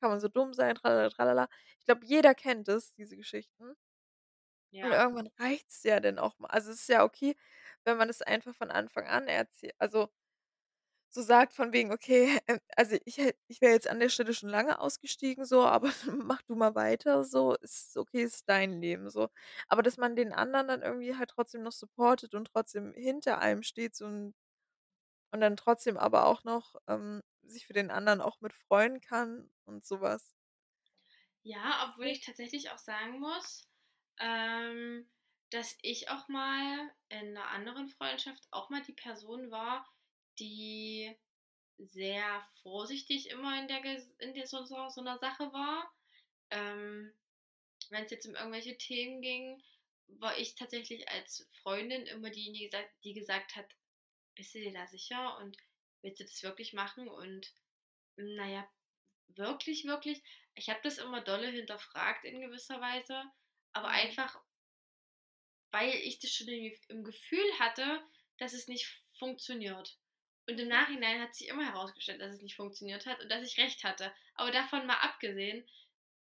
Kann 0.02 0.10
man 0.12 0.20
so 0.20 0.28
dumm 0.30 0.54
sein, 0.54 0.76
tralala, 0.76 1.10
tralala.“ 1.10 1.48
Ich 1.80 1.86
glaube, 1.86 2.06
jeder 2.06 2.36
kennt 2.36 2.68
es, 2.70 2.94
diese 2.96 3.16
Geschichten. 3.18 3.76
Und 4.82 4.92
Ja. 4.92 4.94
irgendwann 4.94 5.28
reicht's 5.40 5.84
ja 5.84 6.00
dann 6.00 6.20
auch 6.20 6.38
mal. 6.40 6.48
Also, 6.50 6.72
es 6.72 6.82
ist 6.82 6.90
ja 6.90 7.04
okay, 7.04 7.36
wenn 7.86 7.98
man 7.98 8.10
es 8.10 8.22
einfach 8.22 8.54
von 8.56 8.70
Anfang 8.72 9.08
an 9.08 9.28
erzählt 9.28 9.74
also, 9.80 10.10
so 11.14 11.22
sagt 11.22 11.54
von 11.54 11.74
wegen: 11.74 11.92
„Okay, 11.94 12.40
ähm, 12.48 12.60
also, 12.76 12.98
ich 13.06 13.20
ich 13.48 13.62
wäre 13.62 13.74
jetzt 13.74 13.88
an 13.90 14.00
der 14.00 14.10
Stelle 14.10 14.34
schon 14.34 14.50
lange 14.50 14.80
ausgestiegen 14.80 15.46
so, 15.46 15.64
aber 15.66 15.90
mach 16.24 16.42
du 16.44 16.56
mal 16.56 16.76
weiter 16.76 17.24
so. 17.24 17.56
Ist 17.56 17.98
okay, 17.98 18.24
ist 18.24 18.50
dein 18.50 18.82
Leben 18.82 19.10
so.“ 19.10 19.30
Aber 19.68 19.84
dass 19.84 19.98
man 19.98 20.16
den 20.16 20.34
anderen 20.34 20.68
dann 20.68 20.82
irgendwie 20.82 21.16
halt 21.16 21.30
trotzdem 21.32 21.64
noch 21.64 21.72
supportet 21.72 22.34
und 22.36 22.46
trotzdem 22.54 22.94
hinter 22.94 23.40
einem 23.40 23.64
steht 23.64 23.96
so 23.96 24.06
und 24.06 24.34
und 25.32 25.42
dann 25.42 25.58
trotzdem 25.58 25.98
aber 25.98 26.26
auch 26.28 26.44
noch, 26.44 26.76
ähm, 26.88 27.22
sich 27.44 27.68
für 27.68 27.74
den 27.74 27.92
anderen 27.92 28.22
auch 28.22 28.40
mit 28.42 28.54
freuen 28.54 29.02
kann 29.02 29.52
und 29.66 29.86
so 29.86 30.02
was. 30.02 30.36
Ja, 31.44 31.90
obwohl 31.90 32.08
ich 32.08 32.22
tatsächlich 32.26 32.70
auch 32.72 32.78
sagen 32.78 33.20
muss, 33.20 33.68
ähm, 34.20 35.10
dass 35.52 35.78
ich 35.82 36.10
auch 36.10 36.28
mal 36.30 36.92
in 37.10 37.34
'ner 37.34 37.48
anderen 37.50 37.90
Freundschaft 37.90 38.48
auch 38.52 38.70
mal 38.70 38.82
die 38.82 38.94
Person 38.94 39.52
war, 39.52 39.86
die 40.40 41.16
sehr 41.78 42.46
vorsichtig 42.62 43.30
immer 43.30 43.60
in 43.60 43.68
der, 43.68 43.84
in 44.20 44.34
der 44.34 44.48
so, 44.48 44.64
so, 44.64 44.90
so 44.90 45.02
einer 45.02 45.18
Sache 45.20 45.52
war. 45.54 45.92
Ähm, 46.50 47.14
wenn 47.90 48.06
es 48.06 48.12
jetzt 48.12 48.26
um 48.26 48.36
irgendwelche 48.36 48.78
Themen 48.78 49.22
ging, 49.22 49.62
war 50.08 50.38
ich 50.38 50.56
tatsächlich 50.56 51.08
als 51.10 51.48
Freundin 51.62 52.06
immer 52.06 52.30
diejenige, 52.30 52.90
die 53.04 53.14
gesagt 53.14 53.56
hat, 53.56 53.68
bist 54.36 54.54
du 54.54 54.60
dir 54.60 54.74
da 54.74 54.88
sicher 54.88 55.38
und 55.38 55.58
willst 56.02 56.20
du 56.20 56.26
das 56.26 56.44
wirklich 56.44 56.74
machen? 56.74 57.08
Und 57.08 57.54
naja, 58.16 58.70
wirklich, 59.30 59.86
wirklich. 59.86 60.22
Ich 60.56 60.70
habe 60.70 60.80
das 60.84 60.98
immer 60.98 61.22
dolle 61.22 61.50
hinterfragt 61.50 62.26
in 62.26 62.42
gewisser 62.42 62.80
Weise, 62.80 63.24
aber 63.74 63.88
Mhm. 63.88 63.96
einfach, 63.96 64.42
weil 65.72 65.94
ich 65.96 66.20
das 66.20 66.32
schon 66.32 66.48
im 66.48 67.04
Gefühl 67.04 67.60
hatte, 67.60 68.04
dass 68.38 68.54
es 68.54 68.68
nicht 68.68 69.02
funktioniert. 69.18 69.98
Und 70.48 70.58
im. 70.60 70.68
Nachhinein 70.70 71.22
hat 71.22 71.36
sich 71.36 71.48
immer 71.50 71.66
herausgestellt, 71.66 72.22
dass 72.22 72.36
es 72.36 72.42
nicht 72.42 72.56
funktioniert 72.56 73.06
hat 73.06 73.20
und 73.22 73.30
dass 73.30 73.46
ich 73.46 73.58
recht 73.60 73.84
hatte. 73.84 74.14
Aber 74.36 74.52
davon 74.52 74.86
mal 74.88 75.00
abgesehen, 75.00 75.68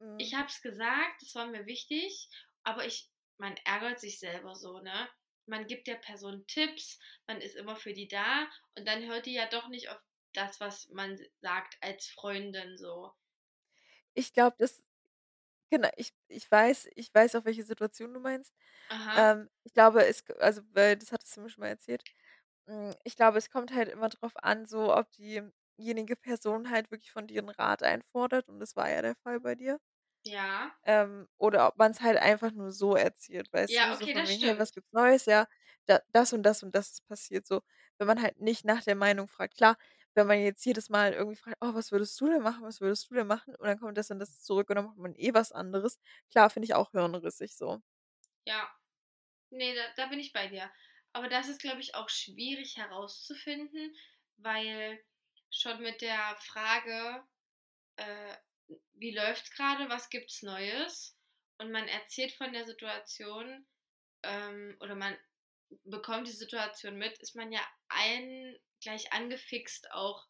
Mhm. 0.01 0.19
ich 0.19 0.35
habe 0.35 0.49
es 0.49 0.63
gesagt, 0.63 1.23
das 1.23 1.35
war 1.35 1.47
mir 1.47 1.67
wichtig, 1.67 2.29
aber 2.65 2.87
ich, 2.87 3.11
man 3.39 3.57
ärgert 3.65 4.01
sich 4.01 4.19
selber 4.21 4.55
so, 4.57 4.81
ne? 4.81 5.09
Man 5.47 5.67
gibt 5.67 5.87
der 5.89 5.97
Person 5.97 6.47
Tipps, 6.47 6.99
man 7.27 7.41
ist 7.41 7.57
immer 7.57 7.77
für 7.77 7.93
die 7.95 8.09
da 8.09 8.49
und 8.77 8.87
dann 8.89 9.07
hört 9.07 9.27
die 9.27 9.35
ja 9.35 9.47
doch 9.49 9.69
nicht 9.69 9.89
auf 9.91 10.01
das, 10.35 10.61
was 10.61 10.89
man 10.91 11.19
sagt 11.41 11.77
als 11.83 12.09
Freundin 12.09 12.77
so. 12.79 13.13
Ich 14.15 14.33
glaube, 14.33 14.57
das 14.59 14.83
genau, 15.71 15.91
ich 15.97 16.15
ich 16.29 16.51
weiß 16.51 16.89
ich 16.97 17.15
weiß 17.15 17.37
auch, 17.37 17.47
welche 17.47 17.65
Situation 17.65 18.15
du 18.15 18.21
meinst. 18.21 18.55
Aha, 18.89 19.17
Ähm, 19.17 19.51
ich 19.65 19.75
glaube, 19.75 20.07
es 20.07 20.25
also, 20.41 20.63
das 20.75 21.13
hattest 21.13 21.37
du 21.37 21.43
mir 21.43 21.51
schon 21.51 21.63
mal 21.63 21.69
erzählt. 21.69 22.05
Hm, 22.69 22.95
ich 23.05 23.15
glaube, 23.17 23.39
es 23.39 23.51
kommt 23.51 23.73
halt 23.75 23.89
immer 23.89 24.09
drauf 24.09 24.33
an, 24.37 24.67
so 24.67 24.95
ob 24.97 25.11
diejenige 25.13 26.17
Person 26.17 26.71
halt 26.71 26.91
wirklich 26.91 27.11
von 27.13 27.27
dir 27.29 27.41
'n 27.43 27.49
Rat 27.49 27.83
einfordert 27.85 28.49
und 28.49 28.59
das 28.61 28.75
war 28.77 28.91
ja 28.91 29.01
der 29.03 29.15
Fall 29.17 29.39
bei 29.41 29.55
dir. 29.55 29.79
ja. 30.25 30.79
Ähm, 30.85 31.29
oder 31.39 31.69
ob 31.69 31.77
man's 31.79 32.01
halt 32.01 32.19
einfach 32.19 32.51
nur 32.53 32.73
so 32.73 32.97
erzählt, 32.97 33.53
weißt 33.53 33.81
du, 33.81 33.85
Ja, 33.85 33.95
so 33.95 34.09
okay, 34.09 34.13
von 34.13 34.27
das 34.27 34.29
wegen: 34.29 34.43
„Hey, 34.43 34.59
was 34.59 34.73
stimmt. 34.73 34.75
gibt's 34.75 34.93
Neues?“ 34.93 35.27
Ja, 35.27 35.47
da 35.87 36.01
das 36.13 36.33
und 36.33 36.43
das 36.43 36.63
und 36.65 36.75
das 36.75 36.91
ist 36.93 37.07
passiert, 37.07 37.47
so. 37.47 37.63
Wenn 37.99 38.09
man 38.09 38.21
halt 38.23 38.41
nicht 38.41 38.65
nach 38.65 38.83
der 38.83 38.97
Meinung 38.97 39.29
fragt. 39.29 39.57
Klar, 39.57 39.77
wenn 40.15 40.27
man 40.27 40.41
jetzt 40.41 40.65
jedes 40.65 40.91
Mal 40.91 41.13
irgendwie 41.13 41.37
fragt: 41.37 41.57
„Oh, 41.61 41.75
was 41.75 41.93
würdest 41.93 42.21
du 42.21 42.27
denn 42.29 42.43
machen? 42.43 42.63
Was 42.65 42.81
würdest 42.81 43.09
du 43.11 43.15
denn 43.15 43.27
machen?“ 43.29 43.55
Und 43.55 43.67
dann 43.69 43.79
kommt 43.79 43.97
das 43.99 44.11
und 44.11 44.19
das 44.19 44.43
zurück 44.43 44.71
und 44.71 44.77
dann 44.77 44.87
macht 44.87 44.97
man 44.99 45.15
eh 45.17 45.33
was 45.35 45.53
anderes. 45.53 45.99
Klar, 46.31 46.51
finde 46.51 46.67
ich 46.67 46.75
auch 46.75 46.91
hirnrissig 46.93 47.57
so. 47.57 47.81
Ja. 48.47 48.69
Ne, 49.51 49.75
da 49.75 49.83
da 49.97 50.07
bin 50.09 50.21
ich 50.21 50.33
bei 50.33 50.49
dir. 50.49 50.71
Aber 51.15 51.29
das 51.29 51.49
ist, 51.49 51.61
glaube 51.61 51.81
ich, 51.81 51.95
auch 51.95 52.09
schwierig 52.09 52.77
herauszufinden, 52.77 53.95
weil 54.39 55.03
schon 55.51 55.83
mit 55.83 56.01
der 56.01 56.37
Frage, 56.37 57.25
äh, 57.97 58.37
wie 58.95 59.13
läuft's 59.15 59.51
grade, 59.53 59.89
was 59.91 60.11
gibt's 60.11 60.43
Neues? 60.43 61.19
Und 61.59 61.73
man 61.73 61.89
erzählt 61.89 62.33
von 62.33 62.53
der 62.53 62.67
Situation, 62.67 63.67
ähm, 64.25 64.77
oder 64.81 64.95
man 64.97 65.19
bekommt 65.85 66.29
die 66.29 66.33
Situation 66.33 66.97
mit, 66.99 67.19
ist 67.21 67.37
man 67.37 67.53
ja 67.53 67.67
allen 67.89 68.59
gleich 68.83 69.13
angefixt, 69.13 69.91
auch 69.93 70.27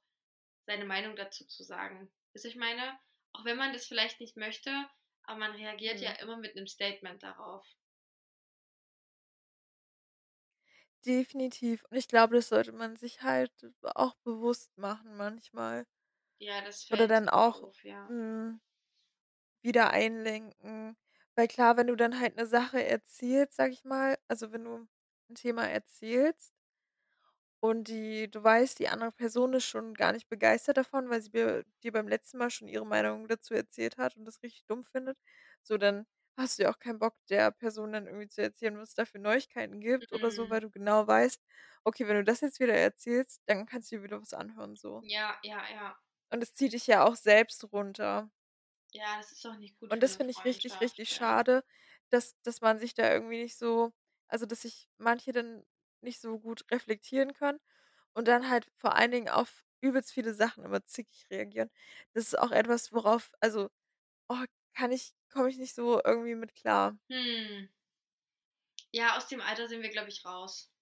seine 0.66 0.84
Meinung 0.86 1.16
dazu 1.16 1.46
zu 1.46 1.64
sagen. 1.64 2.12
Wisst 2.32 2.46
ich 2.46 2.56
meine? 2.56 2.98
Auch 3.32 3.44
wenn 3.44 3.56
man 3.58 3.72
das 3.72 3.86
vielleicht 3.86 4.20
nicht 4.20 4.36
möchte, 4.36 4.88
aber 5.24 5.38
man 5.38 5.52
reagiert 5.52 6.00
ja 6.00 6.12
Mhm. 6.12 6.20
immer 6.20 6.36
mit 6.38 6.56
'nem 6.56 6.66
Statement 6.66 7.22
darauf. 7.22 7.66
Definitiv. 11.06 11.84
Und 11.90 11.96
ich 11.96 12.06
glaube, 12.08 12.36
das 12.36 12.48
sollte 12.48 12.72
man 12.72 12.96
sich 12.96 13.22
halt 13.22 13.52
auch 13.82 14.14
bewusst 14.24 14.76
machen 14.78 15.16
manchmal. 15.16 15.86
Ja, 16.40 16.60
das 16.60 16.84
Oder 16.90 17.06
fällt 17.06 17.08
dann 17.08 17.28
auch, 17.28 17.62
auf, 17.62 17.84
ja. 17.84 18.08
hm, 18.08 18.60
wieder 19.62 19.90
einlenken. 19.92 20.96
Weil 21.36 21.48
klar, 21.48 21.76
wenn 21.76 21.86
du 21.88 21.96
dann 21.96 22.20
halt 22.20 22.36
'ne 22.36 22.46
Sache 22.46 22.84
erzählst, 22.84 23.54
sage 23.56 23.72
ich 23.72 23.84
mal 23.84 24.18
also, 24.28 24.52
wenn 24.52 24.64
du 24.64 24.88
'n 25.30 25.34
Thema 25.34 25.68
erzählst 25.68 26.50
und 27.64 27.86
die 27.86 28.28
du 28.28 28.42
weißt, 28.42 28.80
die 28.80 28.88
andere 28.88 29.12
Person 29.12 29.54
ist 29.54 29.66
schon 29.66 29.94
gar 29.94 30.12
nicht 30.12 30.28
begeistert 30.28 30.76
davon, 30.78 31.08
weil 31.10 31.22
sie 31.22 31.30
dir 31.30 31.92
beim 31.92 32.08
letzten 32.08 32.38
Mal 32.38 32.50
schon 32.50 32.66
ihre 32.66 32.84
Meinung 32.84 33.28
dazu 33.28 33.54
erzählt 33.54 33.98
hat 33.98 34.16
und 34.16 34.24
das 34.24 34.42
richtig 34.42 34.64
dumm 34.66 34.82
findet, 34.82 35.16
so, 35.62 35.78
dann 35.78 36.04
hast 36.36 36.58
du 36.58 36.64
ja 36.64 36.70
auch 36.70 36.78
keinen 36.78 36.98
Bock, 36.98 37.16
der 37.30 37.50
Person 37.52 37.92
dann 37.92 38.06
irgendwie 38.06 38.28
zu 38.28 38.42
erzählen, 38.42 38.78
was 38.78 38.90
es 38.90 38.94
da 38.94 39.04
für 39.06 39.18
Neuigkeiten 39.18 39.80
gibt 39.80 40.12
oder 40.12 40.30
so, 40.30 40.50
weil 40.50 40.60
Mhm. 40.60 40.62
du 40.62 40.70
genau 40.70 41.06
weißt: 41.06 41.40
„Okay, 41.84 42.06
wenn 42.08 42.16
du 42.16 42.24
das 42.24 42.40
jetzt 42.40 42.60
wieder 42.60 42.74
erzählst, 42.74 43.42
dann 43.46 43.66
kannst 43.66 43.92
du 43.92 43.96
dir 43.96 44.02
wieder 44.04 44.20
was 44.22 44.34
anhören“, 44.34 44.76
so. 44.76 45.04
Ja, 45.14 45.38
ja, 45.42 45.68
ja. 45.70 45.96
Und 46.32 46.42
es 46.42 46.52
zieht 46.54 46.72
dich 46.72 46.88
ja 46.88 47.04
auch 47.04 47.14
selbst 47.14 47.72
runter. 47.72 48.28
Ja, 48.92 49.16
das 49.18 49.32
ist 49.32 49.44
auch 49.46 49.56
nicht 49.56 49.78
gut 49.78 49.90
Und 49.90 50.02
für 50.02 50.02
das 50.02 50.14
'ne 50.14 50.16
finde 50.16 50.30
ich 50.30 50.44
richtig, 50.44 50.80
Freundschaft, 50.80 50.80
richtig 50.80 51.10
ja. 51.10 51.12
schade, 51.12 51.64
dass 52.10 52.40
dass 52.42 52.60
man 52.60 52.78
sich 52.78 52.94
da 52.94 53.12
irgendwie 53.12 53.42
nicht 53.42 53.56
so 53.58 53.92
also, 54.28 54.46
dass 54.46 54.62
sich 54.62 54.88
manche 54.98 55.32
dann 55.32 55.64
nicht 56.00 56.20
so 56.20 56.38
gut 56.40 56.64
reflektieren 56.70 57.34
können 57.34 57.60
und 58.14 58.28
dann 58.28 58.48
halt 58.50 58.70
vor 58.76 58.94
allen 58.96 59.10
Dingen 59.12 59.28
auf 59.28 59.64
übelst 59.82 60.12
viele 60.12 60.32
Sachen 60.34 60.64
immer 60.64 60.84
zickig 60.86 61.26
reagieren. 61.30 61.70
Das 62.14 62.24
ist 62.26 62.38
auch 62.38 62.50
etwas, 62.52 62.92
worauf 62.92 63.32
also, 63.40 63.68
oh, 64.28 64.44
kann 64.74 64.92
ich 64.92 65.14
komme 65.32 65.48
ich 65.50 65.58
nicht 65.58 65.74
so 65.74 66.00
irgendwie 66.04 66.34
mit 66.34 66.54
klar. 66.54 66.98
Hm. 67.10 67.68
Ja, 68.90 69.16
aus 69.18 69.26
dem 69.28 69.40
Alter 69.42 69.68
sind 69.68 69.82
wir, 69.82 69.90
glaube 69.90 70.08
ich, 70.08 70.24
raus. 70.24 70.72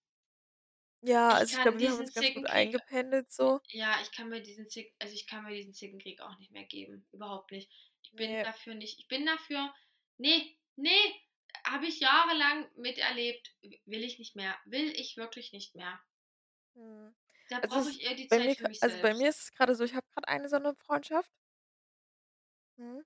Ja, 1.03 1.33
Ich 1.33 1.35
also, 1.35 1.53
ich 1.55 1.61
glaube, 1.61 1.79
wir 1.79 1.91
haben 1.91 1.99
uns 1.99 2.13
ganz 2.13 2.33
gut 2.33 2.47
eingependelt 2.47 3.31
so. 3.33 3.61
ja, 3.73 4.01
ich 4.03 4.13
kann 4.13 4.29
mir 4.29 4.43
diesen 4.43 4.69
Zick 4.69 4.95
also, 4.99 5.15
ich 5.15 5.27
kann 5.27 5.45
mir 5.45 5.55
diesen 5.55 5.75
Zickenkrieg 5.75 6.21
auch 6.21 6.39
nicht 6.39 6.51
mehr 6.53 6.65
geben, 6.65 7.07
überhaupt 7.13 7.51
nicht. 7.53 7.71
Ich 8.03 8.13
bin 8.13 8.31
Ne. 8.31 8.45
dafür 8.45 8.75
nicht 8.75 8.99
ich 9.01 9.09
bin 9.09 9.27
dafür 9.27 9.75
ne, 10.19 10.57
ne, 10.77 10.91
habe 11.67 11.87
ich 11.87 12.01
jahrelang 12.01 12.69
miterlebt, 12.77 13.55
will 13.87 14.03
ich 14.05 14.19
nicht 14.19 14.37
mehr. 14.37 14.59
Will 14.67 14.91
ich 14.99 15.17
wirklich 15.17 15.53
nicht 15.53 15.75
mehr. 15.77 16.01
Mhm. 16.75 17.15
Da 17.49 17.61
Also, 17.61 17.81
brauche 17.81 17.91
ich 17.91 18.01
eher 18.01 18.15
die 18.15 18.29
bei 18.29 18.41
Zeit 18.41 18.41
mir 18.41 18.57
für 18.57 18.65
mich 18.65 18.81
also, 18.81 18.99
bei 18.99 19.15
selbst. 19.15 19.15
mir 19.15 19.29
ist 19.29 19.41
es 19.41 19.53
grade 19.53 19.75
so, 19.75 19.85
ich 19.85 19.95
habe 19.95 20.07
grad 20.15 20.29
eine 20.29 20.49
so 20.49 20.57
'ne 20.59 20.75
Freundschaft. 20.75 21.31
Mhm. 22.79 23.03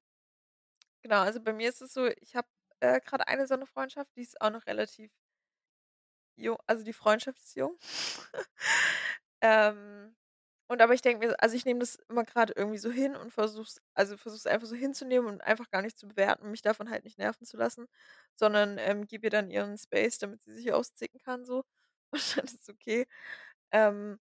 Genau, 1.04 1.20
also, 1.20 1.38
bei 1.38 1.52
mir 1.52 1.68
ist 1.68 1.82
es 1.82 1.92
so, 1.92 2.06
ich 2.06 2.34
habe, 2.34 2.48
äh, 2.80 2.98
grad 3.00 3.28
eine 3.28 3.46
so 3.46 3.54
'ne 3.56 3.66
Freundschaft, 3.66 4.10
die 4.16 4.22
ist 4.22 4.40
auch 4.40 4.48
noch 4.48 4.64
relativ 4.64 5.10
jo 6.36 6.56
also, 6.66 6.84
die 6.84 6.92
Freundschaft 6.92 7.38
ist 7.40 7.56
jung. 7.56 7.76
Ähm, 9.42 10.16
und 10.68 10.82
aber 10.82 10.94
ich 10.94 11.02
denke 11.02 11.26
mir 11.28 11.36
also, 11.42 11.54
ich 11.56 11.66
nehme 11.66 11.80
das 11.80 11.96
immer 12.08 12.24
grade 12.24 12.54
irgendwie 12.56 12.78
so 12.78 12.90
hin 12.90 13.16
und 13.16 13.32
versuche 13.32 13.64
es 13.68 13.80
also, 13.94 14.16
versuche 14.16 14.38
es 14.38 14.46
einfach 14.46 14.66
so 14.68 14.76
hinzunehmen 14.76 15.28
und 15.28 15.42
einfach 15.42 15.70
gar 15.70 15.82
nicht 15.82 15.98
zu 15.98 16.08
bewerten, 16.08 16.50
mich 16.50 16.62
davon 16.62 16.90
halt 16.90 17.04
nicht 17.04 17.18
nerven 17.18 17.46
zu 17.46 17.56
lassen, 17.58 17.86
sondern, 18.36 18.78
ähm, 18.78 19.06
gebe 19.06 19.26
ihr 19.26 19.30
dann 19.30 19.50
ihren 19.50 19.76
Space, 19.78 20.18
damit 20.18 20.42
sie 20.42 20.54
sich 20.56 20.72
auszicken 20.72 21.20
kann 21.20 21.44
so 21.44 21.64
und 22.12 22.36
dann 22.38 22.46
ist 22.46 22.68
okay. 22.70 23.06
Ähm, 23.72 24.18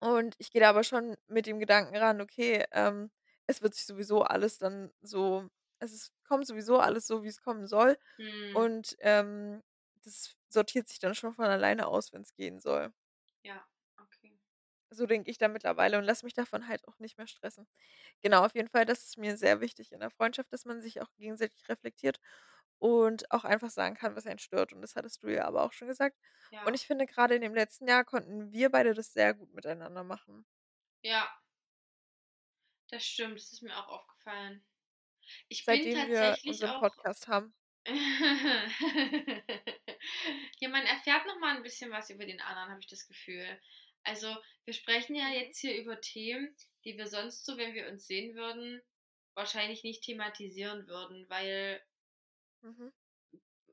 und 0.00 0.34
ich 0.38 0.50
gehe 0.52 0.60
da 0.62 0.70
aber 0.70 0.84
schon 0.84 1.16
mit 1.28 1.46
dem 1.46 1.58
Gedanken 1.60 1.96
ran: 1.96 2.20
„Okay, 2.20 2.64
ähm, 2.72 3.10
es 3.46 3.62
wird 3.62 3.74
sich 3.74 3.86
sowieso 3.86 4.22
alles 4.22 4.58
dann 4.58 4.92
so 5.02 5.48
es 5.84 5.92
ist 5.94 6.12
kommt 6.24 6.46
sowieso 6.46 6.78
alles 6.80 7.06
so, 7.06 7.22
wie's 7.24 7.42
kommen 7.42 7.66
soll 7.66 7.96
Mhm. 8.18 8.64
und, 8.64 8.96
ähm, 9.00 9.62
das 10.04 10.36
sortiert 10.50 10.88
sich 10.88 10.98
dann 11.00 11.14
schon 11.16 11.34
von 11.34 11.46
alleine 11.46 11.88
aus, 11.88 12.12
wenn's 12.12 12.34
gehen 12.34 12.60
soll.“ 12.60 12.92
Ja, 13.44 13.68
okay. 14.00 14.40
So 14.90 15.06
denke 15.06 15.30
ich 15.30 15.38
da 15.38 15.48
mittlerweile 15.48 15.98
und 15.98 16.04
lasse 16.04 16.24
mich 16.24 16.34
davon 16.34 16.68
halt 16.68 16.86
auch 16.88 16.98
nicht 16.98 17.18
mehr 17.18 17.26
stressen. 17.26 17.66
Genau, 18.22 18.44
auf 18.44 18.54
jeden 18.54 18.68
Fall, 18.70 18.84
das 18.86 19.04
ist 19.04 19.18
mir 19.18 19.36
sehr 19.38 19.60
wichtig 19.60 19.92
in 19.92 20.00
der 20.00 20.10
Freundschaft, 20.10 20.52
dass 20.52 20.64
man 20.66 20.82
sich 20.82 21.00
auch 21.02 21.12
gegenseitig 21.16 21.68
reflektiert 21.68 22.20
und 22.78 23.30
auch 23.32 23.44
einfach 23.44 23.70
sagen 23.70 23.96
kann, 23.96 24.16
was 24.16 24.26
einen 24.26 24.38
stört 24.40 24.72
und 24.72 24.82
das 24.82 24.96
hattest 24.96 25.22
du 25.22 25.28
ja 25.28 25.46
aber 25.46 25.64
auch 25.64 25.72
schon 25.72 25.88
gesagt. 25.88 26.18
Und 26.62 26.74
Ja. 26.74 26.76
ich 26.76 26.86
finde, 26.86 27.06
grade 27.06 27.34
in 27.36 27.42
dem 27.42 27.54
letzten 27.54 27.88
Jahr 27.88 28.04
konnten 28.04 28.52
wir 28.52 28.70
beide 28.70 28.94
das 28.94 29.12
sehr 29.14 29.34
gut 29.34 29.52
miteinander 29.54 30.04
machen. 30.04 30.46
Ja. 31.02 31.40
Das 32.88 33.04
stimmt, 33.04 33.36
das 33.36 33.52
ist 33.52 33.60
mir 33.60 33.76
auch 33.76 33.88
aufgefallen. 33.88 34.64
Ich 35.48 35.68
bin 35.68 35.88
Seitdem 35.88 36.06
wir 36.06 36.38
tatsächlich 36.42 36.44
unseren 36.44 36.74
auch 36.74 36.76
Podcast 36.76 37.28
haben. 37.28 37.54
Ja, 40.60 40.68
man 40.68 40.86
erfährt 40.86 41.26
noch 41.26 41.38
mal 41.40 41.56
'n 41.56 41.62
bisschen 41.62 41.90
was 41.90 42.10
über 42.10 42.24
den 42.26 42.40
anderen, 42.40 42.70
habe 42.70 42.80
ich 42.80 42.86
das 42.88 43.06
Gefühl. 43.06 43.60
Also, 44.04 44.36
wir 44.64 44.74
sprechen 44.74 45.14
ja 45.16 45.28
Mhm. 45.28 45.30
jetzt 45.30 45.58
hier 45.58 45.76
über 45.76 46.00
Themen, 46.00 46.54
die 46.84 46.96
wir 46.96 47.06
sonst 47.06 47.44
so, 47.46 47.56
wenn 47.56 47.74
wir 47.74 47.88
uns 47.88 48.06
sehen 48.06 48.34
würden, 48.34 48.80
wahrscheinlich 49.34 49.82
nicht 49.84 50.04
thematisieren 50.04 50.86
würden, 50.86 51.28
weil 51.28 51.82
Mhm. 52.62 52.88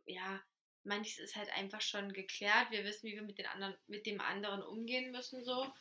ja, 0.05 0.41
manches 0.83 1.19
ist 1.19 1.35
halt 1.35 1.49
einfach 1.55 1.81
schon 1.81 2.13
geklärt. 2.13 2.71
Wir 2.71 2.83
wissen, 2.83 3.07
wie 3.07 3.13
wir 3.15 3.21
mit 3.23 3.37
den 3.37 3.45
anderen 3.47 3.75
mit 3.87 4.05
dem 4.05 4.21
anderen 4.21 4.63
umgehen 4.63 5.11
müssen 5.11 5.43
so. 5.43 5.71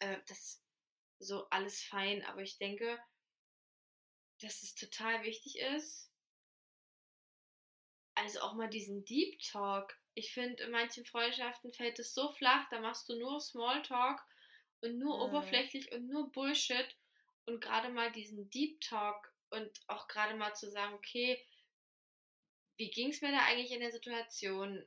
Äh, 0.00 0.18
das 0.28 0.62
so 1.18 1.48
alles 1.50 1.82
fein, 1.82 2.24
aber 2.24 2.42
ich 2.42 2.58
denke 2.58 2.98
dass 4.44 4.62
es 4.62 4.74
total 4.74 5.22
wichtig 5.24 5.58
ist 5.58 6.10
also, 8.14 8.40
auch 8.40 8.54
mal 8.54 8.68
diesen 8.70 9.04
Deep 9.04 9.40
Talk. 9.40 9.96
Ich 10.14 10.32
finde, 10.32 10.62
in 10.62 10.70
manchen 10.70 11.04
Freundschaften 11.04 11.72
fällt 11.72 11.98
es 11.98 12.14
so 12.14 12.32
flach, 12.32 12.68
da 12.70 12.80
machst 12.80 13.08
du 13.08 13.18
nur 13.18 13.40
Small 13.40 13.82
Talk 13.82 14.20
und 14.82 14.98
nur 14.98 15.18
Mhm. 15.18 15.22
oberflächlich 15.22 15.90
und 15.92 16.06
nur 16.06 16.30
Bullshit 16.30 16.96
und 17.46 17.60
gerade 17.60 17.88
mal 17.90 18.12
diesen 18.12 18.48
Deep 18.50 18.80
Talk 18.80 19.32
und 19.50 19.70
auch 19.88 20.06
gerade 20.06 20.36
mal 20.36 20.54
zu 20.54 20.70
sagen, 20.70 20.94
okay, 20.94 21.44
wie 22.76 22.90
ging 22.90 23.10
es 23.10 23.20
mir 23.20 23.32
da 23.32 23.44
eigentlich 23.44 23.72
in 23.72 23.80
der 23.80 23.92
Situation? 23.92 24.84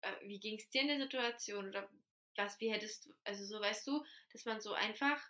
Äh, 0.00 0.12
wie 0.22 0.38
ging 0.40 0.56
es 0.56 0.70
dir 0.70 0.82
in 0.82 0.88
der 0.88 1.00
Situation? 1.00 1.68
Oder 1.68 1.88
was, 2.36 2.60
wie 2.60 2.70
hättest 2.70 3.06
du, 3.06 3.14
also 3.24 3.44
so 3.44 3.60
weißt 3.60 3.86
du, 3.86 4.04
dass 4.32 4.44
man 4.44 4.60
so 4.60 4.72
einfach 4.72 5.20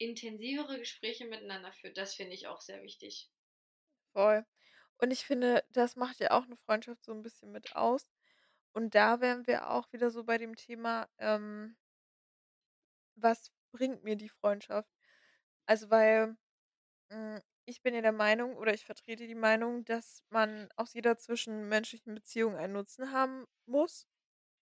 intensivere 0.00 0.80
Gespräche 0.80 1.26
miteinander 1.26 1.72
führt. 1.72 1.96
Das 1.98 2.14
finde 2.16 2.34
ich 2.34 2.48
auch 2.48 2.60
sehr 2.60 2.82
wichtig. 2.82 3.30
Voll. 4.12 4.44
Und 4.98 5.10
ich 5.12 5.24
finde, 5.24 5.64
das 5.70 5.96
macht 5.96 6.20
ja 6.20 6.30
auch 6.32 6.46
'ne 6.46 6.56
Freundschaft 6.56 7.04
so 7.04 7.12
'n 7.12 7.22
bisschen 7.22 7.50
mit 7.52 7.74
aus. 7.76 8.08
Und 8.72 8.94
da 8.94 9.20
wären 9.20 9.46
wir 9.48 9.70
auch 9.70 9.92
wieder 9.92 10.10
so 10.10 10.24
bei 10.24 10.38
dem 10.38 10.56
Thema, 10.56 11.08
ähm 11.18 11.76
was 13.16 13.50
bringt 13.72 14.02
mir 14.04 14.16
die 14.16 14.28
Freundschaft? 14.28 14.90
Also, 15.66 15.90
weil, 15.90 16.36
hm, 17.12 17.40
ich 17.66 17.82
bin 17.82 17.94
ja 17.94 18.02
der 18.02 18.12
Meinung 18.12 18.56
oder 18.56 18.74
ich 18.74 18.86
vertrete 18.86 19.26
die 19.28 19.34
Meinung, 19.36 19.84
dass 19.86 20.24
man 20.30 20.68
aus 20.76 20.94
jeder 20.94 21.18
zwischenmenschlichen 21.18 22.14
Beziehung 22.16 22.56
einen 22.56 22.74
Nutzen 22.74 23.12
haben 23.12 23.46
muss 23.66 24.08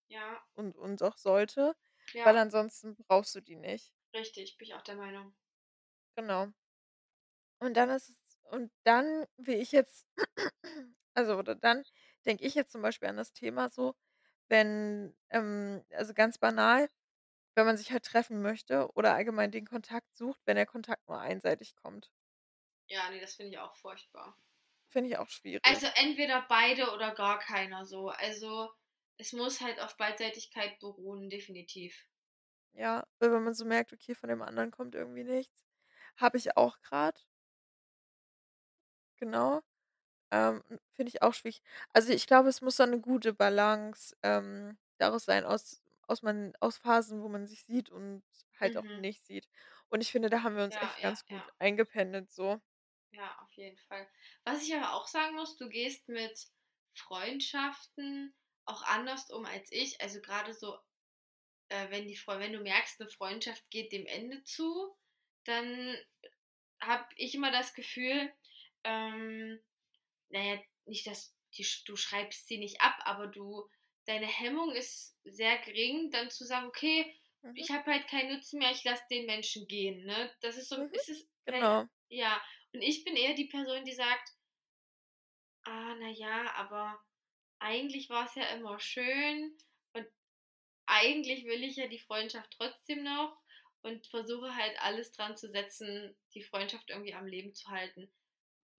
Ja, 0.09 0.45
und 0.53 0.77
und 0.77 1.03
auch 1.03 1.17
sollte, 1.17 1.75
weil 2.23 2.37
ja, 2.37 2.37
ansonsten 2.37 2.95
brauchst 2.95 3.35
du 3.35 3.41
die 3.41 3.55
nicht. 3.57 3.93
Richtig, 4.13 4.57
bin 4.57 4.67
ich 4.69 4.73
auch 4.73 4.81
der 4.83 4.95
Meinung. 4.95 5.33
Genau. 6.15 6.53
Und 7.59 7.77
dann 7.77 7.89
ist 7.89 8.09
es 8.09 8.21
und 8.49 8.71
dann 8.83 9.25
will 9.37 9.55
ich 9.61 9.71
jetzt 9.71 10.05
also, 11.13 11.37
oder 11.37 11.55
dann 11.55 11.83
denke 12.25 12.43
ich 12.45 12.55
jetzt 12.55 12.71
zum 12.71 12.81
Beispiel 12.81 13.07
an 13.09 13.17
das 13.17 13.33
Thema 13.33 13.69
so, 13.69 13.95
wenn, 14.49 15.15
ähm 15.29 15.83
also, 15.91 16.13
ganz 16.13 16.37
banal, 16.39 16.89
wenn 17.55 17.65
man 17.67 17.77
sich 17.77 17.91
halt 17.91 18.05
treffen 18.05 18.41
möchte 18.41 18.89
oder 18.95 19.13
allgemein 19.15 19.51
den 19.51 19.67
Kontakt 19.67 20.15
sucht, 20.17 20.41
wenn 20.45 20.55
der 20.57 20.65
Kontakt 20.67 21.07
nur 21.09 21.19
einseitig 21.19 21.75
kommt. 21.77 22.11
Ja, 22.87 23.09
ne, 23.09 23.19
das 23.19 23.33
finde 23.33 23.49
ich 23.53 23.57
auch 23.57 23.75
furchtbar. 23.75 24.37
Finde 24.89 25.09
ich 25.09 25.17
auch 25.17 25.29
Also 25.63 25.87
schwierig. 25.87 25.95
entweder 25.95 26.45
beide 26.47 26.91
oder 26.93 27.15
gar 27.15 27.39
keiner 27.39 27.83
so. 27.83 28.09
Also 28.09 28.69
es 29.17 29.33
muss 29.33 29.59
halt 29.59 29.79
auf 29.79 29.97
Beidseitigkeit 29.97 30.77
beruhen, 30.79 31.31
definitiv. 31.31 32.05
Ja, 32.73 33.05
weil 33.19 33.31
wenn 33.31 33.43
man 33.43 33.53
so 33.53 33.63
merkt, 33.65 33.93
okay, 33.93 34.13
von 34.15 34.27
dem 34.29 34.41
anderen 34.41 34.71
kommt 34.71 34.95
irgendwie 34.95 35.23
nichts. 35.23 35.65
Habe 36.17 36.37
ich 36.37 36.57
auch 36.57 36.81
grad, 36.81 37.25
genau. 39.17 39.61
Ähm, 40.31 40.63
finde 40.93 41.09
ich 41.11 41.21
auch 41.23 41.33
schwierig. 41.33 41.61
Also, 41.93 42.13
ich 42.13 42.27
glaube, 42.27 42.49
es 42.49 42.61
muss 42.61 42.77
so 42.77 42.85
'ne 42.85 42.99
gute 43.01 43.33
Balance, 43.33 44.15
ähm, 44.23 44.79
daraus 44.99 45.25
sein 45.25 45.45
aus 45.45 45.81
aus 46.07 46.23
man 46.23 46.53
aus 46.61 46.77
Phasen, 46.79 47.21
wo 47.23 47.29
man 47.29 47.47
sich 47.47 47.63
sieht 47.65 47.89
und 47.91 48.23
halt 48.59 48.77
auch 48.77 48.87
Mhm. 48.87 48.97
nicht 48.97 49.25
sieht. 49.25 49.49
Und 49.89 50.01
ich 50.01 50.11
finde, 50.11 50.29
da 50.29 50.43
haben 50.43 50.55
wir 50.57 50.65
uns 50.65 50.75
Ja, 50.75 50.81
echt 50.81 50.99
ja, 50.99 51.01
ganz 51.01 51.25
gut 51.27 51.43
ja. 51.43 51.51
eingependelt 51.59 52.31
so. 52.31 52.61
Ja, 53.11 53.37
auf 53.41 53.51
jeden 53.53 53.77
Fall. 53.77 54.09
Was 54.43 54.63
ich 54.63 54.73
aber 54.75 54.93
auch 54.93 55.07
sagen 55.07 55.35
muss, 55.35 55.57
du 55.57 55.69
gehst 55.69 56.07
mit 56.07 56.47
Freundschaften 56.93 58.35
auch 58.65 58.83
anders 58.83 59.29
um 59.31 59.45
als 59.45 59.71
ich. 59.71 60.01
Also 60.01 60.21
gerade 60.21 60.53
so, 60.53 60.77
äh, 61.71 61.89
wenn 61.89 62.07
die 62.07 62.19
wenn 62.27 62.53
du 62.53 62.59
merkst, 62.59 62.99
eine 62.99 63.09
Freundschaft 63.09 63.63
geht 63.69 63.91
dem 63.91 64.05
Ende 64.05 64.43
zu, 64.43 64.95
dann 65.45 65.97
habe 66.79 67.05
ich 67.15 67.35
immer 67.35 67.51
das 67.51 67.73
Gefühl, 67.73 68.31
ähm, 68.83 69.59
naja, 70.29 70.61
nicht, 70.85 71.07
dass 71.07 71.35
die, 71.57 71.65
du 71.85 71.95
schreibst 71.95 72.47
sie 72.47 72.57
nicht 72.57 72.81
ab, 72.81 72.95
aber 73.03 73.27
du, 73.27 73.67
deine 74.05 74.27
Hemmung 74.27 74.71
ist 74.71 75.17
sehr 75.23 75.57
gering, 75.59 76.09
dann 76.11 76.29
zu 76.29 76.45
sagen, 76.45 76.67
okay, 76.67 77.15
Mhm, 77.43 77.55
ich 77.55 77.69
habe 77.71 77.91
halt 77.91 78.07
keinen 78.07 78.33
Nutzen 78.33 78.59
mehr, 78.59 78.71
ich 78.71 78.83
lasse 78.83 79.03
den 79.09 79.25
Menschen 79.25 79.67
gehen. 79.67 80.05
Ne? 80.05 80.31
Das 80.41 80.57
ist 80.57 80.69
so, 80.69 80.77
mhm, 80.77 80.91
ist 80.91 81.09
es, 81.09 81.27
dein, 81.45 81.55
genau. 81.55 81.85
ja. 82.09 82.41
Und 82.73 82.81
ich 82.81 83.03
bin 83.03 83.15
eher 83.15 83.33
die 83.33 83.47
Person, 83.47 83.83
die 83.83 83.93
sagt, 83.93 84.29
ah, 85.63 85.95
naja, 85.95 86.53
aber 86.55 86.99
eigentlich 87.59 88.09
war 88.09 88.25
es 88.25 88.35
ja 88.35 88.43
immer 88.55 88.79
schön 88.79 89.57
eigentlich 90.91 91.45
will 91.45 91.63
ich 91.63 91.77
ja 91.77 91.87
die 91.87 91.99
Freundschaft 91.99 92.55
trotzdem 92.57 93.03
noch 93.03 93.37
und 93.81 94.07
versuche 94.07 94.55
halt 94.55 94.79
alles 94.81 95.11
dran 95.13 95.37
zu 95.37 95.49
setzen, 95.51 96.15
die 96.35 96.43
Freundschaft 96.43 96.89
irgendwie 96.89 97.13
am 97.15 97.27
Leben 97.27 97.53
zu 97.55 97.69
halten 97.69 98.11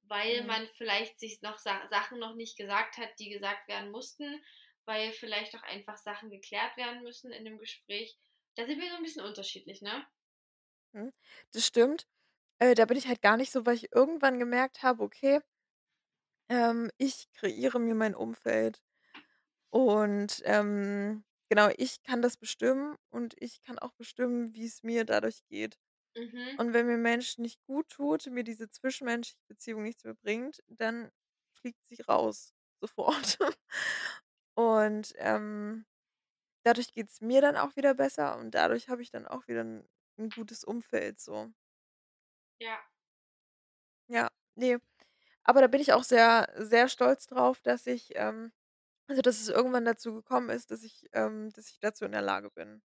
weil 0.09 0.45
Mhm, 0.45 0.47
man 0.47 0.69
vielleicht 0.69 1.19
sich 1.19 1.43
noch 1.43 1.59
Sa 1.59 1.89
Sachen 1.89 2.19
noch 2.19 2.35
nicht 2.35 2.57
gesagt 2.57 2.99
hat, 2.99 3.11
die 3.19 3.31
gesagt 3.31 3.69
werden 3.69 3.91
mussten, 3.91 4.45
weil 4.85 5.13
vielleicht 5.13 5.55
auch 5.57 5.63
einfach 5.63 5.97
Sachen 5.97 6.31
geklärt 6.31 6.77
werden 6.77 7.03
müssen 7.03 7.33
in 7.33 7.45
dem 7.45 7.59
Gespräch. 7.59 8.19
Da 8.57 8.67
sind 8.67 8.81
wir 8.81 8.91
so 8.91 8.97
ein 8.97 9.03
bisschen 9.03 9.25
unterschiedlich, 9.25 9.83
ne? 9.83 10.07
mhm. 10.93 11.13
Das 11.53 11.67
stimmt. 11.67 12.07
Äh, 12.61 12.75
da 12.77 12.87
bin 12.87 12.99
ich 12.99 13.09
halt 13.09 13.23
gar 13.23 13.37
nicht 13.39 13.53
so, 13.53 13.67
weil 13.67 13.77
ich 13.77 13.93
irgendwann 13.95 14.39
gemerkt 14.41 14.83
habe, 14.85 15.03
okay, 15.05 15.41
ähm, 16.49 16.91
ich 16.99 17.31
kreiere 17.33 17.79
mir 17.79 17.95
mein 17.95 18.15
Umfeld. 18.15 18.83
Und, 19.71 20.43
ähm, 20.47 21.25
genau, 21.53 21.71
ich 21.77 22.03
kann 22.03 22.23
das 22.23 22.37
bestimmen 22.37 22.97
und 23.11 23.35
ich 23.39 23.63
kann 23.63 23.79
auch 23.79 23.93
bestimmen, 23.95 24.55
wie 24.55 24.67
es 24.67 24.83
mir 24.83 25.05
dadurch 25.05 25.45
geht. 25.49 25.79
Mhm. 26.17 26.59
Und 26.59 26.75
wenn 26.75 26.87
mir 26.87 26.99
Mensch 26.99 27.39
nicht 27.39 27.63
gut 27.65 27.89
tut, 27.91 28.27
mir 28.29 28.45
diese 28.45 28.71
zwischenmenschliche 28.71 29.41
Beziehung 29.49 29.83
nichts 29.85 30.05
mehr 30.05 30.15
bringt, 30.15 30.61
dann 30.69 31.11
fliegt 31.55 31.81
sie 31.89 32.03
raus, 32.03 32.55
sofort. 32.83 33.39
Und, 34.57 35.15
ähm, 35.19 35.87
dadurch 36.65 36.93
geht's 36.95 37.21
mir 37.23 37.41
dann 37.43 37.57
auch 37.57 37.77
wieder 37.77 37.95
besser 37.95 38.39
und 38.39 38.53
dadurch 38.55 38.89
habe 38.91 39.03
ich 39.03 39.11
dann 39.11 39.27
auch 39.29 39.49
wieder 39.49 39.63
'n 39.63 39.89
'n 40.19 40.31
gutes 40.33 40.65
Umfeld 40.65 41.21
so. 41.21 41.53
Ja, 42.61 42.79
Ja, 44.09 44.29
ne, 44.55 44.79
aber 45.45 45.61
da 45.63 45.67
bin 45.69 45.81
ich 45.81 45.93
auch 45.93 46.05
sehr 46.05 46.49
sehr 46.57 46.89
stolz 46.89 47.27
drauf, 47.27 47.61
dass 47.63 47.87
ich, 47.87 48.13
ähm 48.17 48.53
also, 49.09 49.23
dass 49.23 49.41
es 49.41 49.49
irgendwann 49.49 49.85
dazu 49.85 50.15
gekommen 50.15 50.51
ist, 50.51 50.71
dass 50.71 50.83
ich 50.83 51.09
ähm, 51.13 51.51
dass 51.53 51.71
ich 51.71 51.79
dazu 51.81 52.05
in 52.05 52.13
der 52.13 52.23
Lage 52.23 52.51
bin. 52.51 52.83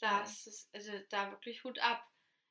Das 0.00 0.46
ist 0.46 0.68
also, 0.74 0.92
da 1.10 1.30
wirklich 1.30 1.64
Hut 1.64 1.78
ab. 1.80 2.04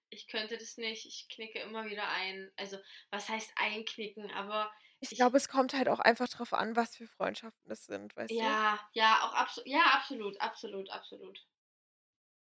Ich 0.09 0.27
könnte 0.27 0.57
das 0.57 0.77
nicht. 0.77 1.05
Ich 1.05 1.27
knicke 1.29 1.59
immer 1.59 1.85
wieder 1.85 2.07
ein. 2.09 2.51
Also, 2.57 2.77
was 3.09 3.29
heißt 3.29 3.53
einknicken, 3.57 4.31
aber 4.31 4.71
Ich 4.99 5.09
ich 5.09 5.17
glaube, 5.17 5.37
es 5.37 5.49
kommt 5.49 5.73
halt 5.73 5.89
auch 5.89 5.99
einfach 5.99 6.27
drauf 6.29 6.53
an, 6.53 6.75
was 6.75 6.95
für 6.95 7.07
Freundschaften 7.07 7.67
das 7.67 7.85
sind, 7.87 8.15
weißt 8.15 8.41
du? 8.41 8.59
ja, 8.59 8.79
ja, 8.93 9.21
auch 9.23 9.33
abso 9.33 9.61
ja, 9.65 9.81
absolut, 9.93 10.39
absolut, 10.39 10.89
absolut. 10.89 11.45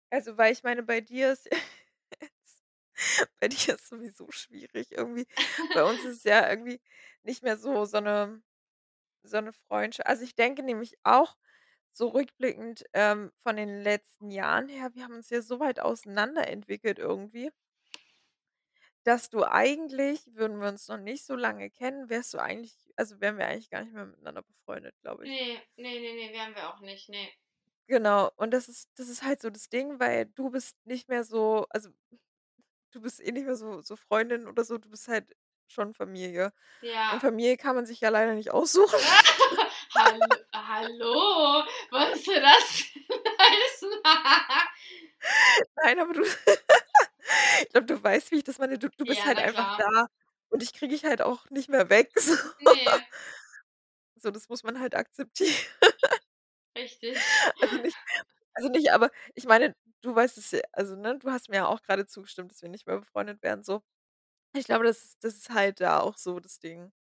Also, 0.10 0.38
weil 0.38 0.52
ich 0.54 0.64
meine, 0.64 0.84
bei 0.84 1.02
dir 1.02 1.32
ist 1.34 1.50
bei 3.40 3.48
dir 3.48 3.76
ist 3.76 3.88
sowieso 3.88 4.32
schwierig 4.32 4.92
irgendwie. 4.92 5.28
Bei 5.72 5.84
uns 5.84 6.04
ist 6.04 6.18
es 6.18 6.24
ja 6.24 6.50
irgendwie 6.50 6.82
nicht 7.24 7.44
mehr 7.44 7.58
so 7.58 7.86
so 7.86 8.00
'ne 8.00 8.42
so 9.24 9.40
'ne 9.42 9.54
Freundscha 9.54 10.04
also, 10.04 10.24
ich 10.24 10.36
denke 10.36 10.64
nämlich 10.64 10.98
auch 11.04 11.38
so 11.94 12.10
rückblickend, 12.10 12.86
ähm, 12.94 13.32
von 13.44 13.58
den 13.58 13.82
letzten 13.84 14.32
Jahren 14.32 14.70
her, 14.70 14.92
wir 14.96 15.04
haben 15.06 15.16
uns 15.16 15.30
ja 15.30 15.42
so 15.42 15.60
weit 15.60 15.80
auseinanderentwickelt 15.82 17.00
irgendwie, 17.00 17.52
dass 19.04 19.30
du 19.30 19.44
eigentlich 19.44 20.28
würden 20.36 20.60
wir 20.60 20.68
uns 20.70 20.88
noch 20.88 20.98
nicht 20.98 21.26
so 21.26 21.36
lange 21.36 21.70
kennen, 21.70 22.10
wärst 22.10 22.34
du 22.34 22.40
eigentlich 22.40 22.78
also, 22.98 23.20
wären 23.22 23.38
wir 23.38 23.48
eigentlich 23.48 23.70
gar 23.72 23.84
nicht 23.84 23.94
mehr 23.94 24.06
miteinander 24.06 24.44
befreundet, 24.44 24.96
glaube 25.02 25.28
ich. 25.28 25.32
Ne, 25.32 25.62
ne, 25.78 26.00
ne, 26.02 26.12
ne, 26.14 26.32
wären 26.34 26.54
wir 26.56 26.70
auch 26.74 26.80
nicht, 26.82 27.10
ne. 27.10 27.32
Genau, 27.90 28.32
und 28.38 28.52
das 28.52 28.70
ist 28.70 28.90
das 28.96 29.10
ist 29.10 29.24
halt 29.24 29.42
so 29.42 29.50
das 29.50 29.70
Ding, 29.70 30.00
weil 30.00 30.26
du 30.28 30.50
bist 30.52 30.78
nicht 30.86 31.10
mehr 31.10 31.24
so 31.24 31.66
also, 31.70 31.90
du 32.92 33.02
bist 33.02 33.22
eh 33.22 33.32
nicht 33.32 33.46
mehr 33.46 33.56
so 33.56 33.82
so 33.82 33.96
Freundin 33.96 34.48
oder 34.48 34.64
so, 34.66 34.78
du 34.78 34.90
bist 34.90 35.08
halt 35.08 35.36
schon 35.72 35.94
Familie. 35.94 36.54
Und 37.10 37.22
Ja. 37.22 37.22
Familie 37.22 37.58
kann 37.58 37.76
man 37.76 37.86
sich 37.88 38.02
ja 38.02 38.10
leider 38.10 38.36
nicht 38.36 38.52
aussuchen. 38.52 39.00
Hallo, 39.96 40.38
hallo, 40.54 41.64
was 41.92 42.24
soll 42.26 42.42
das 42.42 42.86
heißen? 43.40 43.90
Nein, 45.84 46.00
aber 46.00 46.14
du 46.14 46.24
ich 47.62 47.70
glaube, 47.70 47.88
du 47.88 48.02
weißt, 48.04 48.32
wie 48.32 48.38
ich 48.38 48.44
das 48.44 48.60
meine. 48.60 48.78
Du 48.80 48.90
du 48.90 49.06
bist 49.06 49.24
Ja, 49.24 49.26
halt 49.26 49.40
einfach 49.40 49.66
klar. 49.66 49.78
da 49.78 50.08
und 50.50 50.62
dich 50.62 50.74
kriege 50.74 50.96
ich 50.96 51.06
halt 51.06 51.22
auch 51.22 51.50
nicht 51.50 51.70
mehr 51.70 51.90
weg, 51.90 52.12
so. 52.20 52.36
Ne, 52.60 53.02
So, 54.16 54.32
das 54.32 54.50
muss 54.50 54.64
man 54.64 54.80
halt 54.80 54.96
akzeptieren. 54.96 55.56
richtig. 56.78 57.34
Also, 57.60 57.78
nicht 57.78 58.00
also, 58.54 58.70
nicht 58.70 58.92
aber 58.92 59.12
ich 59.36 59.46
meine, 59.46 59.76
du 60.02 60.14
weißt 60.16 60.38
es 60.38 60.52
ja 60.52 60.62
also, 60.74 60.96
ne, 60.96 61.18
du 61.20 61.32
hast 61.32 61.50
mir 61.50 61.58
ja 61.58 61.68
auch 61.68 61.82
grade 61.84 62.06
zugestimmt, 62.08 62.52
dass 62.52 62.62
wir 62.62 62.70
nicht 62.70 62.88
mehr 62.88 63.00
befreundet 63.00 63.42
wären, 63.44 63.64
so. 63.64 63.82
Ich 64.54 64.66
glaube, 64.66 64.84
das 64.86 65.04
ist 65.04 65.24
das 65.24 65.36
ist 65.36 65.50
halt 65.50 65.80
da 65.82 66.00
auch 66.02 66.18
so 66.18 66.40
das 66.40 66.60
Ding. 66.60 66.92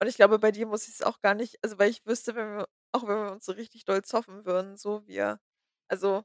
Und 0.00 0.08
ich 0.08 0.16
glaube, 0.16 0.38
bei 0.40 0.52
dir 0.52 0.66
muss 0.66 0.88
ich's 0.88 1.02
auch 1.02 1.20
gar 1.20 1.34
nicht 1.34 1.58
also, 1.64 1.78
weil 1.78 1.90
ich 1.90 2.06
wüsste, 2.06 2.34
wenn 2.36 2.58
wir 2.58 2.68
auch 2.92 3.02
wenn 3.08 3.16
wir 3.26 3.32
uns 3.32 3.46
so 3.46 3.52
richtig 3.52 3.84
doll 3.86 4.02
zoffen 4.04 4.46
würden, 4.46 4.76
so 4.76 5.06
wir 5.06 5.40
also, 5.88 6.24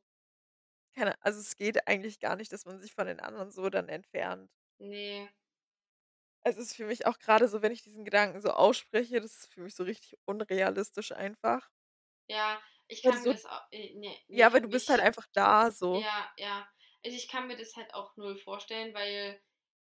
keine 0.95 1.15
also, 1.23 1.39
es 1.41 1.55
geht 1.57 1.87
eigentlich 1.87 2.19
gar 2.19 2.35
nicht, 2.37 2.51
dass 2.53 2.65
man 2.65 2.79
sich 2.79 2.93
von 2.93 3.07
den 3.07 3.19
anderen 3.21 3.51
so 3.51 3.69
dann 3.69 3.89
entfernt. 3.89 4.51
Ne, 4.79 5.29
Also, 6.43 6.59
es 6.61 6.67
ist 6.71 6.75
für 6.75 6.85
mich 6.85 7.05
auch 7.05 7.17
grade 7.19 7.47
so, 7.47 7.61
wenn 7.61 7.71
ich 7.71 7.81
diesen 7.83 8.03
Gedanken 8.05 8.41
so 8.41 8.49
ausspreche, 8.51 9.21
das 9.21 9.35
ist 9.37 9.53
für 9.53 9.61
mich 9.61 9.75
so 9.75 9.83
richtig 9.83 10.17
unrealistisch 10.25 11.11
einfach. 11.13 11.69
ja, 12.27 12.61
ich 12.87 13.03
Weil 13.03 13.11
du 13.13 13.17
kann 13.17 13.23
mir 13.23 13.29
so 13.29 13.33
das 13.33 13.45
au 13.45 13.59
äh, 13.71 13.93
ne, 13.95 14.15
ne, 14.29 14.41
ja, 14.41 14.53
weil 14.53 14.61
du 14.61 14.69
bist 14.69 14.89
halt 14.89 15.01
einfach 15.01 15.27
da 15.33 15.71
so. 15.71 16.05
ja, 16.05 16.31
ja. 16.37 16.67
Also, 17.05 17.15
ich 17.17 17.27
kann 17.27 17.47
mir 17.47 17.57
das 17.57 17.75
halt 17.75 17.93
auch 17.93 18.15
null 18.17 18.37
vorstellen, 18.37 18.93
weil 18.93 19.41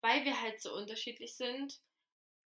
weil 0.02 0.24
wir 0.24 0.40
halt 0.40 0.60
so 0.60 0.74
unterschiedlich 0.74 1.36
sind. 1.36 1.78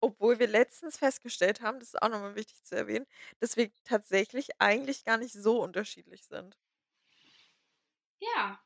Obwohl 0.04 0.40
wir 0.40 0.48
letztens 0.48 0.98
festgestellt 0.98 1.62
haben, 1.62 1.80
das 1.80 1.90
ist 1.90 2.02
auch 2.02 2.10
noch 2.10 2.20
mal 2.20 2.36
wichtig 2.36 2.64
zu 2.64 2.76
erwähnen, 2.76 3.06
dass 3.40 3.56
wir 3.58 3.72
tatsächlich 3.84 4.50
eigentlich 4.60 5.04
gar 5.06 5.18
nicht 5.18 5.34
so 5.34 5.62
unterschiedlich 5.64 6.26
sind. 6.26 6.58
Ja, 8.22 8.62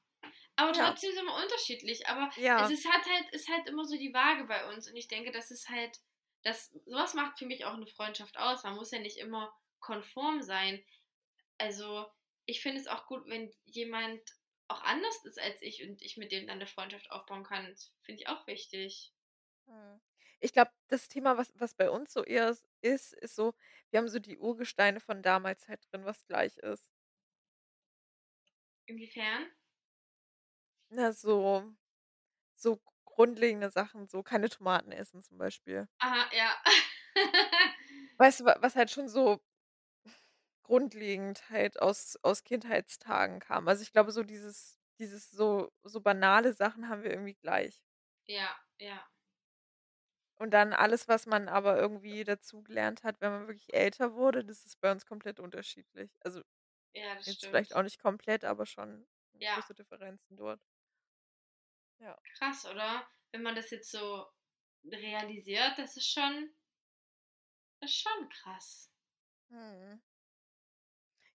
aber 0.55 0.73
Ja. 0.73 0.73
trotzdem 0.73 1.13
sind 1.13 1.25
wir 1.25 1.35
unterschiedlich. 1.35 2.07
Aber 2.07 2.31
es 2.55 2.69
Ja. 2.69 2.71
ist 2.71 2.87
halt 2.91 3.05
halt 3.07 3.29
ist 3.33 3.49
halt 3.49 3.67
immer 3.67 3.85
so 3.85 3.97
die 3.97 4.13
Waage 4.13 4.45
bei 4.45 4.69
uns 4.69 4.89
und 4.89 4.95
ich 4.97 5.07
denke, 5.07 5.31
das 5.31 5.51
ist 5.51 5.69
halt 5.69 5.99
das 6.43 6.67
so 6.85 6.95
was 6.95 7.13
macht 7.15 7.39
für 7.39 7.45
mich 7.47 7.65
auch 7.65 7.77
'ne 7.77 7.87
Freundschaft 7.87 8.37
aus. 8.37 8.63
Man 8.63 8.75
muss 8.75 8.91
ja 8.91 8.99
nicht 8.99 9.17
immer 9.17 9.53
konform 9.79 10.41
sein. 10.43 10.83
Also, 11.59 12.07
ich 12.45 12.61
finde 12.61 12.81
es 12.81 12.87
auch 12.87 13.07
gut, 13.07 13.25
wenn 13.27 13.51
jemand 13.65 14.21
auch 14.69 14.81
anders 14.83 15.23
ist 15.25 15.39
als 15.39 15.61
ich 15.61 15.83
und 15.83 16.01
ich 16.01 16.17
mit 16.17 16.31
dem 16.31 16.47
dann 16.47 16.59
'ne 16.59 16.67
Freundschaft 16.67 17.11
aufbauen 17.11 17.43
kann. 17.43 17.75
Finde 18.03 18.21
ich 18.21 18.27
auch 18.29 18.47
wichtig. 18.47 19.11
Mhm. 19.67 20.01
Ich 20.39 20.53
glaube, 20.53 20.71
das 20.87 21.07
Thema, 21.09 21.37
was 21.37 21.51
was 21.55 21.73
bei 21.75 21.89
uns 21.89 22.13
so 22.13 22.23
eher 22.23 22.49
ist, 22.81 23.13
ist 23.13 23.35
so, 23.35 23.53
wir 23.89 23.99
haben 23.99 24.07
so 24.07 24.19
die 24.19 24.37
Urgesteine 24.37 24.99
von 24.99 25.21
damals 25.21 25.67
halt 25.67 25.81
drin, 25.91 26.05
was 26.05 26.25
gleich 26.25 26.57
ist. 26.57 26.87
Inwiefern? 28.89 29.51
Na, 30.91 31.11
so 31.13 31.75
so 32.55 32.81
grundlegende 33.05 33.71
Sachen, 33.71 34.07
so 34.07 34.23
keine 34.23 34.49
Tomaten 34.49 34.91
essen 34.91 35.23
zum 35.23 35.37
Beispiel. 35.39 35.87
Aha, 36.01 36.29
ja. 36.31 36.49
Weißt 38.19 38.41
du, 38.41 38.45
wa 38.45 38.57
was 38.59 38.75
halt 38.75 38.91
schon 38.91 39.07
so 39.07 39.39
grundlegend 40.69 41.49
halt 41.49 41.81
aus 41.81 42.17
aus 42.23 42.43
Kindheitstagen 42.43 43.39
kam. 43.39 43.67
Also, 43.67 43.83
ich 43.83 43.91
glaube 43.91 44.11
so 44.11 44.23
dieses 44.23 44.77
dieses 44.99 45.31
so 45.31 45.69
so 45.83 46.01
banale 46.01 46.53
Sachen 46.53 46.89
haben 46.89 47.03
wir 47.03 47.11
irgendwie 47.11 47.35
gleich. 47.35 47.83
Ja, 48.27 48.55
ja. 48.79 49.09
Und 50.37 50.51
dann 50.53 50.73
alles, 50.73 51.07
was 51.07 51.25
man 51.25 51.49
aber 51.49 51.77
irgendwie 51.79 52.23
dazugelernt 52.23 53.03
hat, 53.03 53.19
wenn 53.21 53.31
man 53.31 53.47
wirklich 53.47 53.73
älter 53.73 54.13
wurde, 54.13 54.45
das 54.45 54.65
ist 54.65 54.79
bei 54.79 54.91
uns 54.91 55.05
komplett 55.05 55.39
unterschiedlich. 55.39 56.15
Also, 56.21 56.41
Ja, 56.93 57.15
das 57.15 57.31
jetzt 57.31 57.45
vielleicht 57.47 57.73
stimmt. 57.73 57.75
auch 57.75 57.83
nicht 57.83 57.99
komplett, 58.01 58.45
aber 58.45 58.65
schon 58.67 59.07
Ja. 59.39 59.55
große 59.55 59.75
Differenzen 59.75 60.37
dort. 60.37 60.61
Ja. 61.99 62.19
Krass, 62.37 62.65
oder? 62.65 63.07
Wenn 63.31 63.43
man 63.43 63.55
das 63.55 63.69
jetzt 63.71 63.91
so 63.91 64.25
realisiert, 64.85 65.77
das 65.77 65.97
ist 65.97 66.11
schon 66.11 66.55
ist 67.81 67.99
schon 68.01 68.29
krass. 68.29 68.89
Mhm. 69.51 70.01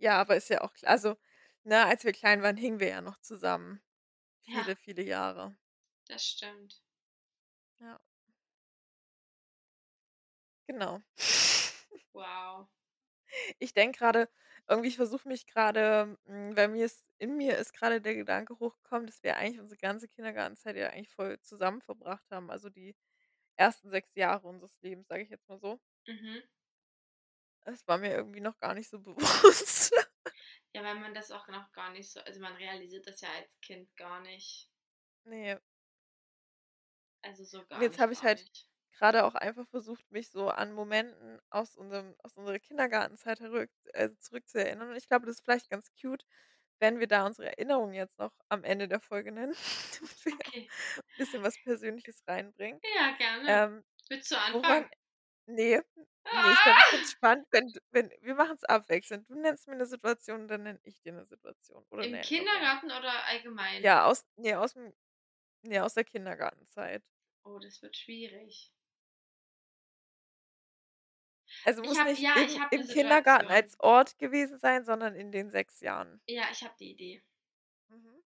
Ja, 0.01 0.17
aber 0.21 0.37
ist 0.37 0.49
ja 0.49 0.61
auch 0.61 0.73
klar 0.73 0.91
also, 0.93 1.17
ne, 1.63 1.85
als 1.85 2.05
wir 2.05 2.13
klein 2.13 2.41
waren, 2.41 2.55
hingen 2.55 2.79
wir 2.79 2.87
ja 2.87 3.01
noch 3.01 3.17
zusammen. 3.19 3.81
Ja. 4.47 4.65
Viele, 4.65 4.75
viele 4.77 5.03
Jahre. 5.03 5.57
Das 6.07 6.25
stimmt. 6.25 6.81
Ja. 7.81 7.99
Genau. 10.69 11.01
Wow. 12.13 12.69
Ich 13.61 13.73
denke 13.73 13.99
grade 13.99 14.29
irgendwie 14.69 14.87
ich 14.89 14.95
versuche 14.95 15.27
mich 15.27 15.45
grade 15.47 16.17
hm, 16.25 16.55
weil 16.55 16.69
mir 16.69 16.85
ist 16.85 17.11
in 17.17 17.35
mir 17.37 17.57
ist 17.57 17.73
grade 17.73 17.99
der 18.01 18.15
Gedanke 18.15 18.57
hochgekommen, 18.59 19.05
dass 19.05 19.21
wir 19.23 19.35
eigentlich 19.35 19.59
unsere 19.59 19.77
ganze 19.77 20.07
Kindergartenzeit 20.07 20.77
ja 20.77 20.87
eigentlich 20.89 21.09
voll 21.13 21.39
zusammen 21.41 21.81
verbracht 21.81 22.31
haben, 22.31 22.49
also 22.49 22.69
die 22.69 22.95
ersten 23.57 23.89
6 23.91 24.15
Jahre 24.15 24.47
unseres 24.47 24.81
Lebens, 24.81 25.07
sage 25.09 25.23
ich 25.23 25.29
jetzt 25.29 25.49
mal 25.49 25.59
so. 25.59 25.79
Mhm. 26.07 26.43
Das 27.71 27.87
war 27.87 27.97
mir 27.97 28.13
irgendwie 28.13 28.41
noch 28.41 28.57
gar 28.59 28.73
nicht 28.73 28.89
so 28.89 28.99
bewusst. 29.01 29.93
Ja, 30.73 30.83
weil 30.83 30.95
man 30.95 31.13
das 31.13 31.29
auch 31.31 31.47
noch 31.47 31.71
gar 31.73 31.91
nicht 31.91 32.11
so 32.11 32.19
also, 32.21 32.39
man 32.39 32.55
realisiert 32.55 33.05
das 33.07 33.21
ja 33.21 33.29
als 33.31 33.59
Kind 33.61 33.95
gar 33.97 34.19
nicht. 34.21 34.71
Ne. 35.25 35.59
Also, 37.21 37.45
so 37.45 37.65
Und 37.73 37.81
gar 37.81 37.81
jetzt 37.81 37.97
nicht, 37.97 37.99
habe 37.99 38.13
ich 38.13 38.23
halt 38.23 38.43
nicht. 38.43 38.67
grade 38.93 39.23
auch 39.25 39.35
einfach 39.35 39.67
versucht, 39.67 40.11
mich 40.11 40.29
so 40.29 40.49
an 40.49 40.73
Momenten 40.73 41.39
aus 41.49 41.75
unserem 41.75 42.15
aus 42.19 42.33
unserer 42.35 42.59
Kindergartenzeit 42.59 43.39
herück 43.39 43.71
äh, 43.93 44.09
zurückzuerinnern 44.19 44.89
und 44.89 44.95
ich 44.97 45.07
glaube, 45.07 45.25
das 45.25 45.35
ist 45.37 45.41
vielleicht 45.45 45.69
ganz 45.69 45.89
cute, 45.99 46.25
wenn 46.79 46.99
wir 46.99 47.07
da 47.07 47.25
unsere 47.25 47.47
Erinnerungen 47.49 47.93
jetzt 47.93 48.17
noch 48.19 48.33
am 48.49 48.63
Ende 48.63 48.87
der 48.87 48.99
Folge 49.01 49.31
nennen, 49.31 49.53
damit 49.99 50.25
wir 50.25 50.33
Okay. 50.33 50.71
bisschen 51.17 51.43
was 51.43 51.59
Persönliches 51.59 52.23
reinbringen. 52.27 52.81
Ja, 52.95 53.11
gerne. 53.17 53.47
Ähm, 53.47 53.83
Willst 54.09 54.31
du 54.31 54.37
woran 54.51 54.89
anfangen? 54.89 54.89
Ne, 55.49 55.83
ne, 56.31 56.51
ich 56.51 56.61
glaube, 56.63 56.79
ich 56.81 56.87
finde 56.87 57.01
Ah! 57.01 57.05
es 57.05 57.11
spannend, 57.11 57.47
wenn 57.51 57.73
wenn 57.91 58.11
wir 58.21 58.35
machen's 58.35 58.63
abwechselnd. 58.65 59.29
Du 59.29 59.35
nennst 59.35 59.67
mir 59.67 59.75
'ne 59.75 59.85
Situation, 59.87 60.47
dann 60.47 60.63
nenne 60.63 60.79
ich 60.83 61.01
dir 61.01 61.13
'ne 61.13 61.25
Situation 61.25 61.85
oder 61.91 62.07
Im 62.07 62.19
Erinnerung. 62.19 62.21
Kindergarten 62.21 62.91
oder 62.91 63.25
allgemein? 63.25 63.83
Ja, 63.83 64.05
aus 64.05 64.25
ne, 64.37 64.55
aus'm 64.59 64.93
ne, 65.63 65.79
aus 65.83 65.95
der 65.95 66.05
Kindergartenzeit. 66.05 67.03
Oh, 67.45 67.59
das 67.59 67.81
wird 67.81 67.97
schwierig. 67.97 68.71
Also, 71.63 71.83
Ich 71.83 71.83
muss 71.83 71.99
habe 71.99 72.03
nicht 72.03 72.21
ja, 72.21 72.45
ich 72.47 72.57
im 72.69 72.81
habe 72.81 72.83
Kindergarten 72.87 73.49
Situation. 73.49 73.51
als 73.51 73.79
Ort 73.79 74.17
gewesen 74.19 74.57
sein, 74.59 74.85
sondern 74.85 75.15
in 75.15 75.31
den 75.31 75.49
6 75.49 75.79
Jahren. 75.81 76.21
Ja, 76.29 76.49
ich 76.51 76.63
habe 76.63 76.75
die 76.79 76.91
Idee. 76.91 77.23
Mhm. 77.89 78.23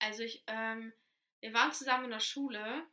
Also, 0.00 0.22
ich 0.22 0.44
ähm, 0.48 0.92
wir 1.40 1.52
waren 1.54 1.72
zusammen 1.72 2.04
in 2.04 2.10
der 2.10 2.20
Schule. 2.20 2.86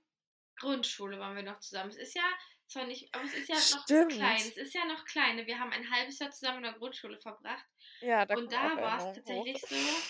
Grundschule 0.57 1.19
waren 1.19 1.35
wir 1.35 1.43
noch 1.43 1.59
zusammen. 1.59 1.89
Es 1.91 1.97
ist 1.97 2.15
ja 2.15 2.23
zwar 2.69 2.85
nicht 2.85 3.13
aber 3.15 3.25
es 3.25 3.33
ist 3.33 3.49
ja 3.49 3.67
noch 3.69 3.87
klein. 4.07 4.47
Stimmt. 4.47 4.51
Es 4.51 4.57
ist 4.57 4.73
ja 4.75 4.85
noch 4.85 5.05
klein, 5.05 5.37
ne? 5.37 5.47
Wir 5.47 5.59
haben 5.59 5.71
ein 5.73 5.89
1/2 5.91 6.19
Jahr 6.19 6.31
zusammen 6.31 6.59
in 6.59 6.63
der 6.65 6.73
Grundschule 6.73 7.19
verbracht 7.21 7.65
Ja, 8.01 8.25
da 8.25 8.35
und 8.35 8.53
da 8.53 8.71
Erinnerungen 8.75 9.21
hoch. 9.25 9.47
tatsächlich 9.47 9.67
so 9.67 10.03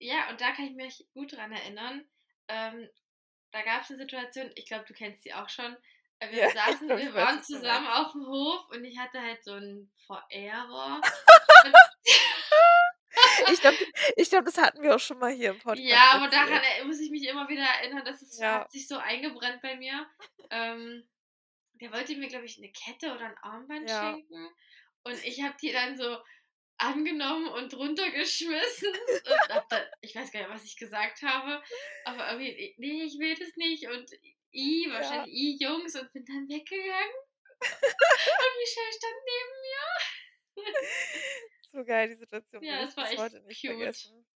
ja, 0.00 0.30
und 0.30 0.40
da 0.42 0.52
kann 0.52 0.66
ich 0.66 0.74
mich 0.76 1.08
gut 1.14 1.32
dran 1.34 1.52
erinnern. 1.52 2.06
Ähm, 2.48 2.88
da 3.52 3.62
gab's 3.62 3.90
'ne 3.90 3.98
Situation, 3.98 4.52
ich 4.56 4.66
glaube, 4.66 4.84
du 4.86 4.94
kennst 4.94 5.24
die 5.26 5.34
auch 5.34 5.48
schon. 5.50 5.76
Äh, 6.20 6.32
wir 6.32 6.40
Ja, 6.40 6.48
saßen 6.52 6.94
wir 6.96 7.14
waren 7.16 7.42
zusammen 7.44 7.86
meinst. 7.86 7.88
auf'm 7.88 8.26
Hof 8.28 8.68
und 8.70 8.84
ich 8.84 8.98
hatte 8.98 9.20
halt 9.22 9.44
so 9.44 9.54
'n 9.54 9.92
Verehrer 10.06 11.06
und 11.62 11.78
Ich 13.48 13.60
glaube 13.60 13.78
ich 14.16 14.30
glaube, 14.30 14.44
das 14.46 14.58
hatten 14.58 14.82
wir 14.82 14.94
auch 14.96 15.00
schon 15.00 15.18
mal 15.18 15.32
hier 15.32 15.50
im 15.50 15.58
Podcast 15.58 15.88
Ja, 15.88 16.12
aber 16.14 16.28
daran 16.28 16.60
muss 16.86 17.00
ich 17.00 17.10
mich 17.10 17.26
immer 17.26 17.48
wieder 17.48 17.62
erinnern, 17.64 18.04
das 18.04 18.22
ist 18.22 18.40
Ja. 18.40 18.68
hat 18.68 18.70
sich 18.70 18.86
so 18.86 18.96
eingebrannt 18.98 19.60
bei 19.62 19.76
mir. 19.76 20.06
Ähm, 20.50 21.08
der 21.80 21.92
wollte 21.92 22.16
mir, 22.16 22.28
glaube 22.28 22.46
ich, 22.46 22.58
'ne 22.58 22.72
Kette 22.72 23.12
oder 23.14 23.26
'n 23.26 23.36
Armband 23.42 23.90
Ja. 23.90 24.18
schenken 24.30 24.48
und 25.04 25.24
ich 25.24 25.42
habe 25.42 25.56
die 25.62 25.72
dann 25.72 25.96
so 25.98 26.18
angenommen 26.78 27.48
und 27.48 27.74
runtergeschmissen 27.74 28.92
und 29.54 29.64
dann 29.70 29.86
ich 30.02 30.14
weiß 30.16 30.32
gar 30.32 30.40
nicht, 30.42 30.50
was 30.50 30.64
ich 30.64 30.76
gesagt 30.78 31.22
habe, 31.22 31.62
aber 32.04 32.30
irgendwie: 32.32 32.52
„I 32.52 32.74
ne, 32.78 33.04
ich 33.04 33.18
will 33.18 33.34
das 33.36 33.56
nicht“ 33.56 33.88
und 33.88 34.10
„I“ 34.52 34.88
Ja. 34.90 34.90
wahrscheinlich 34.90 35.32
„I 35.34 35.58
Jungs“ 35.60 35.96
und 35.96 36.12
bin 36.12 36.24
dann 36.26 36.48
weggegangen. 36.48 37.14
Und 38.38 38.58
Michelle 38.60 38.92
stand 38.92 39.14
neben 39.26 39.52
mir. 39.62 39.86
So 41.72 41.84
geil, 41.84 42.08
die 42.08 42.16
Situation 42.16 42.66
Ja, 42.66 42.80
das 42.80 42.96
war 42.96 43.10
echt 43.10 43.38
nicht 43.46 43.62
cute. 43.62 43.64
vergessen. 43.64 44.26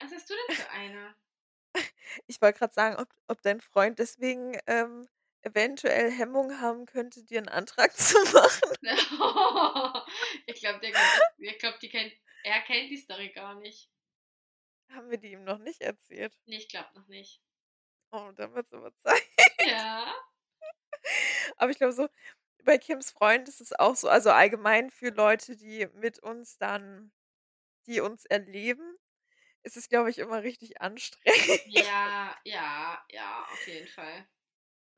Was 0.00 0.12
hast 0.12 0.28
du 0.28 0.34
denn 0.34 0.56
für 0.56 0.70
eine? 0.70 1.14
Ich 2.26 2.40
wollte 2.42 2.58
grad 2.58 2.74
sagen, 2.74 2.96
ob 2.96 3.08
ob 3.26 3.42
dein 3.42 3.60
Freund 3.60 3.98
deswegen, 3.98 4.58
ähm, 4.66 5.08
eventuell 5.42 6.10
Hemmungen 6.10 6.60
haben 6.60 6.86
könnte, 6.86 7.24
dir 7.24 7.40
'n 7.40 7.48
Antrag 7.48 7.96
zu 7.98 8.18
machen. 8.32 8.76
Ich 10.46 10.60
glaube, 10.60 10.78
der 10.80 10.92
kennt 11.90 12.12
er 12.42 12.60
kennt 12.62 12.90
die 12.90 12.96
Story 12.96 13.30
gar 13.30 13.54
nicht. 13.56 13.88
Haben 14.90 15.10
wir 15.10 15.18
die 15.18 15.32
ihm 15.32 15.44
noch 15.44 15.58
nicht 15.58 15.80
erzählt? 15.82 16.34
Ne, 16.46 16.56
ich 16.56 16.68
glaube 16.68 16.88
noch 16.98 17.06
nicht. 17.06 17.40
Oh, 18.12 18.32
dann 18.34 18.54
wird's 18.54 18.72
aber 18.72 18.92
Zeit. 19.02 19.22
Ja. 19.60 20.14
Aber 21.56 21.70
ich 21.70 21.78
glaube 21.78 21.92
so, 21.92 22.08
bei 22.64 22.78
Kims 22.78 23.10
Freund 23.12 23.48
ist 23.48 23.60
es 23.60 23.72
auch 23.72 23.96
so 23.96 24.08
also, 24.08 24.30
allgemein 24.30 24.90
für 24.90 25.10
Leute, 25.10 25.56
die 25.56 25.88
mit 25.94 26.18
uns 26.20 26.58
dann 26.58 27.12
die 27.86 28.00
uns 28.00 28.26
erleben, 28.26 28.96
ist 29.64 29.76
es, 29.78 29.88
glaube 29.88 30.10
ich, 30.10 30.18
immer 30.18 30.42
richtig 30.44 30.80
anstrengend. 30.82 31.62
Ja, 31.64 32.36
ja, 32.44 33.04
ja, 33.10 33.46
auf 33.52 33.66
jeden 33.66 33.88
Fall. 33.88 34.28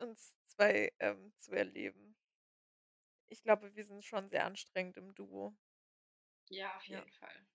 Uns 0.00 0.34
2, 0.46 0.92
ähm, 0.98 1.30
zu 1.38 1.52
erleben. 1.52 2.14
Ich 3.32 3.42
glaube, 3.44 3.74
wir 3.76 3.84
sind 3.86 4.04
schon 4.04 4.28
sehr 4.28 4.44
anstrengend 4.44 4.96
im 4.96 5.14
Duo. 5.14 5.56
Ja, 6.52 6.76
auf 6.76 6.84
Ja. 6.88 7.04
jeden 7.04 7.10
Fall. 7.12 7.46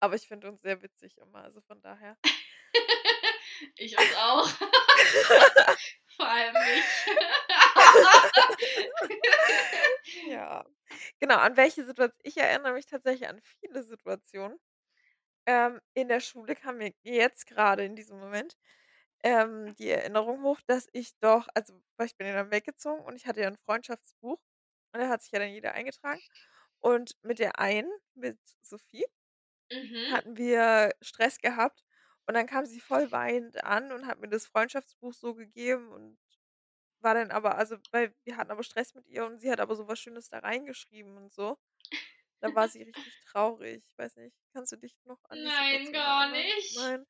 Aber 0.00 0.16
ich 0.16 0.26
finde 0.28 0.48
uns 0.50 0.62
sehr 0.62 0.82
witzig 0.82 1.18
immer, 1.18 1.44
also 1.44 1.60
von 1.62 1.80
daher. 1.82 2.18
Ich 3.76 3.96
uns 3.98 4.14
auch. 4.14 4.48
Vor 6.16 6.28
allem 6.28 6.54
mich. 6.66 6.84
Ja. 10.26 10.64
Genau, 11.20 11.36
an 11.38 11.56
welche 11.56 11.84
Situat 11.84 12.12
ich 12.22 12.36
erinnere 12.38 12.72
mich 12.74 12.86
tatsächlich 12.86 13.28
an 13.28 13.40
viele 13.42 13.82
Situationen. 13.84 14.58
Ähm, 15.46 15.80
in 15.94 16.08
der 16.08 16.20
Schule 16.20 16.56
kam 16.56 16.78
mir 16.78 16.92
jetzt 17.02 17.46
grade 17.48 17.84
in 17.84 17.96
diesem 17.96 18.18
Moment, 18.20 18.56
ähm, 19.22 19.74
die 19.76 19.90
Erinnerung 19.90 20.42
hoch, 20.42 20.60
dass 20.66 20.88
ich 20.92 21.18
doch 21.20 21.48
also, 21.54 21.74
weil 21.96 22.06
ich 22.06 22.16
bin 22.16 22.26
ja 22.26 22.34
dann 22.34 22.50
weggezogen 22.50 23.04
und 23.04 23.16
ich 23.16 23.26
hatte 23.26 23.40
ja 23.42 23.48
'n 23.48 23.56
Freundschaftsbuch 23.56 24.40
und 24.92 25.00
da 25.00 25.08
hat 25.08 25.22
sich 25.22 25.32
ja 25.32 25.38
dann 25.40 25.50
jeder 25.50 25.72
eingetragen. 25.74 26.22
Und 26.80 27.16
mit 27.22 27.38
der 27.40 27.58
einen, 27.60 27.90
mit 28.14 28.38
Sophie 28.62 29.06
Mhm. 29.72 30.12
hatten 30.12 30.36
wir 30.36 30.94
Stress 31.02 31.38
gehabt 31.38 31.84
Und 32.26 32.34
dann 32.34 32.46
kam 32.46 32.66
sie 32.66 32.80
voll 32.80 33.10
weinend 33.12 33.64
an 33.64 33.90
und 33.92 34.06
hat 34.06 34.20
mir 34.20 34.28
das 34.28 34.46
Freundschaftsbuch 34.46 35.12
so 35.14 35.34
gegeben 35.34 35.88
und 35.92 36.18
war 37.00 37.14
dann 37.14 37.30
aber 37.32 37.58
also, 37.58 37.78
weil 37.92 38.14
wir 38.24 38.36
hatten 38.38 38.50
aber 38.52 38.62
Stress 38.64 38.94
mit 38.94 39.08
ihr 39.08 39.26
und 39.26 39.40
sie 39.40 39.50
hat 39.52 39.60
aber 39.60 39.76
so 39.76 39.88
was 39.88 39.98
Schönes 40.00 40.28
da 40.30 40.40
reingeschrieben 40.40 41.16
und 41.18 41.32
so. 41.32 41.58
Da 42.40 42.54
war 42.54 42.68
sie 42.68 42.82
richtig 42.84 43.18
traurig. 43.20 43.84
Ich 43.88 43.98
weiß 43.98 44.16
nicht, 44.16 44.36
kannst 44.54 44.72
du 44.72 44.76
dich 44.78 44.96
noch 45.04 45.24
an 45.26 45.40
Nein, 45.44 45.92
gar 45.92 46.30
erinnern? 46.30 46.30
nicht. 46.30 46.62
Nein? 46.70 47.06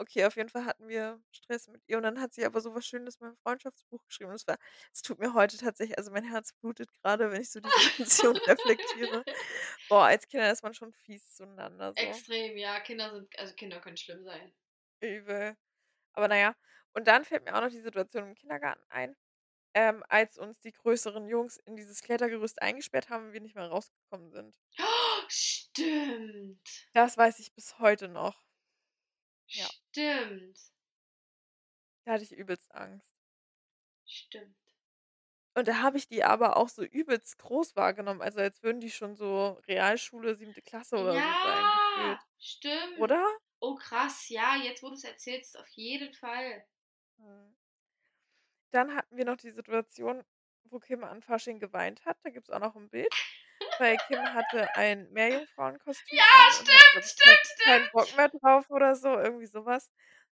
Okay, 0.00 0.24
auf 0.26 0.36
jeden 0.36 0.48
Fall 0.48 0.64
hatten 0.64 0.86
wir 0.86 1.20
Stress 1.32 1.66
mit 1.66 1.82
ihr 1.88 1.96
und 1.96 2.04
dann 2.04 2.20
hat 2.20 2.32
sie 2.32 2.44
aber 2.46 2.60
so 2.60 2.72
was 2.72 2.86
Schönes 2.86 3.16
in 3.16 3.26
meinem 3.26 3.36
Freundschaftsbuch 3.36 4.04
geschrieben. 4.06 4.30
Und 4.30 4.36
es 4.36 4.46
war 4.46 4.56
es 4.92 5.02
tut 5.02 5.18
mir 5.18 5.34
heute 5.34 5.56
tatsächlich 5.58 5.98
also, 5.98 6.12
mein 6.12 6.22
Herz 6.22 6.52
blutet 6.52 6.92
grade, 7.02 7.32
wenn 7.32 7.40
ich 7.42 7.50
so 7.50 7.58
die 7.60 7.72
Situation 7.72 8.36
reflektiere. 8.46 9.24
Boah, 9.88 10.04
als 10.06 10.28
Kinder 10.28 10.52
ist 10.52 10.62
man 10.62 10.74
schon 10.74 10.92
fies 10.92 11.34
zueinander 11.34 11.94
so. 11.94 12.22
Extrem, 12.22 12.56
ja, 12.56 12.80
Kinder 12.80 13.10
sind 13.10 13.38
also, 13.38 13.54
Kinder 13.54 13.80
können 13.80 13.96
schlimm 13.98 14.24
sein. 14.24 14.54
Übel. 15.02 15.56
Aber 16.14 16.28
na 16.28 16.36
ja, 16.38 16.56
und 16.94 17.08
dann 17.08 17.24
fällt 17.24 17.44
mir 17.44 17.56
auch 17.56 17.62
noch 17.62 17.70
die 17.70 17.80
Situation 17.80 18.28
im 18.28 18.34
Kindergarten 18.34 18.84
ein, 18.90 19.16
ähm, 19.74 20.04
als 20.08 20.38
uns 20.38 20.60
die 20.60 20.72
größeren 20.72 21.28
Jungs 21.28 21.58
in 21.58 21.76
dieses 21.76 22.02
Klettergerüst 22.02 22.62
eingesperrt 22.62 23.10
haben 23.10 23.26
und 23.28 23.32
wir 23.34 23.40
nicht 23.42 23.56
mehr 23.56 23.68
rausgekommen 23.68 24.30
sind. 24.30 24.56
Stimmt. 25.28 26.88
Das 26.94 27.16
weiß 27.16 27.38
ich 27.38 27.54
bis 27.54 27.78
heute 27.78 28.08
noch. 28.08 28.42
Ja. 29.48 29.68
Stimmt. 29.98 30.58
Da 32.06 32.12
hatte 32.12 32.24
ich 32.24 32.32
übelst 32.36 32.74
Angst. 32.74 33.02
Stimmt. 34.06 34.54
Und 35.56 35.68
da 35.68 35.80
habe 35.82 35.96
ich 35.98 36.06
die 36.08 36.24
aber 36.24 36.56
auch 36.56 36.68
so 36.68 36.82
übelst 36.84 37.38
groß 37.38 37.74
wahrgenommen, 37.76 38.20
also, 38.22 38.38
als 38.40 38.62
würden 38.62 38.80
die 38.80 38.90
schon 38.90 39.14
so 39.14 39.58
Realschule, 39.66 40.36
7. 40.36 40.62
Klasse 40.62 40.98
oder 40.98 41.20
so 41.22 41.34
sein 41.34 41.70
Ja, 41.70 41.70
gefühlt. 41.70 42.26
stimmt. 42.38 42.94
Oder? 42.94 43.24
Oh 43.60 43.74
krass, 43.76 44.28
ja, 44.28 44.56
jetzt, 44.56 44.82
wo 44.82 44.90
du's 44.90 45.04
erzählst, 45.04 45.58
auf 45.58 45.68
jeden 45.70 46.12
Fall. 46.14 46.64
Mhm. 47.18 47.54
Dann 48.74 48.94
hatten 48.94 49.16
wir 49.16 49.24
noch 49.24 49.36
die 49.36 49.50
Situation, 49.50 50.22
wo 50.64 50.78
Kim 50.78 51.02
an 51.04 51.22
Fasching 51.22 51.58
geweint 51.58 52.04
hat. 52.04 52.18
Da 52.22 52.30
gibt's 52.30 52.50
auch 52.50 52.60
noch 52.60 52.76
'n 52.76 52.90
Bild, 52.90 53.14
weil 53.78 53.98
Kim 53.98 54.32
hatte 54.34 54.74
ein 54.76 55.10
Meerjungfrauenkostüm 55.12 56.18
Ja, 56.18 56.50
stimmt, 56.52 57.04
ich, 57.04 57.16
kei 57.22 57.36
stimmt, 57.36 57.46
keinen 57.64 57.90
Bock 57.90 58.12
stimmt. 58.12 58.16
mehr 58.16 58.28
drauf 58.28 58.70
oder 58.70 58.96
so, 58.96 59.08
irgendwie 59.18 59.46
so 59.46 59.64
was. 59.66 59.90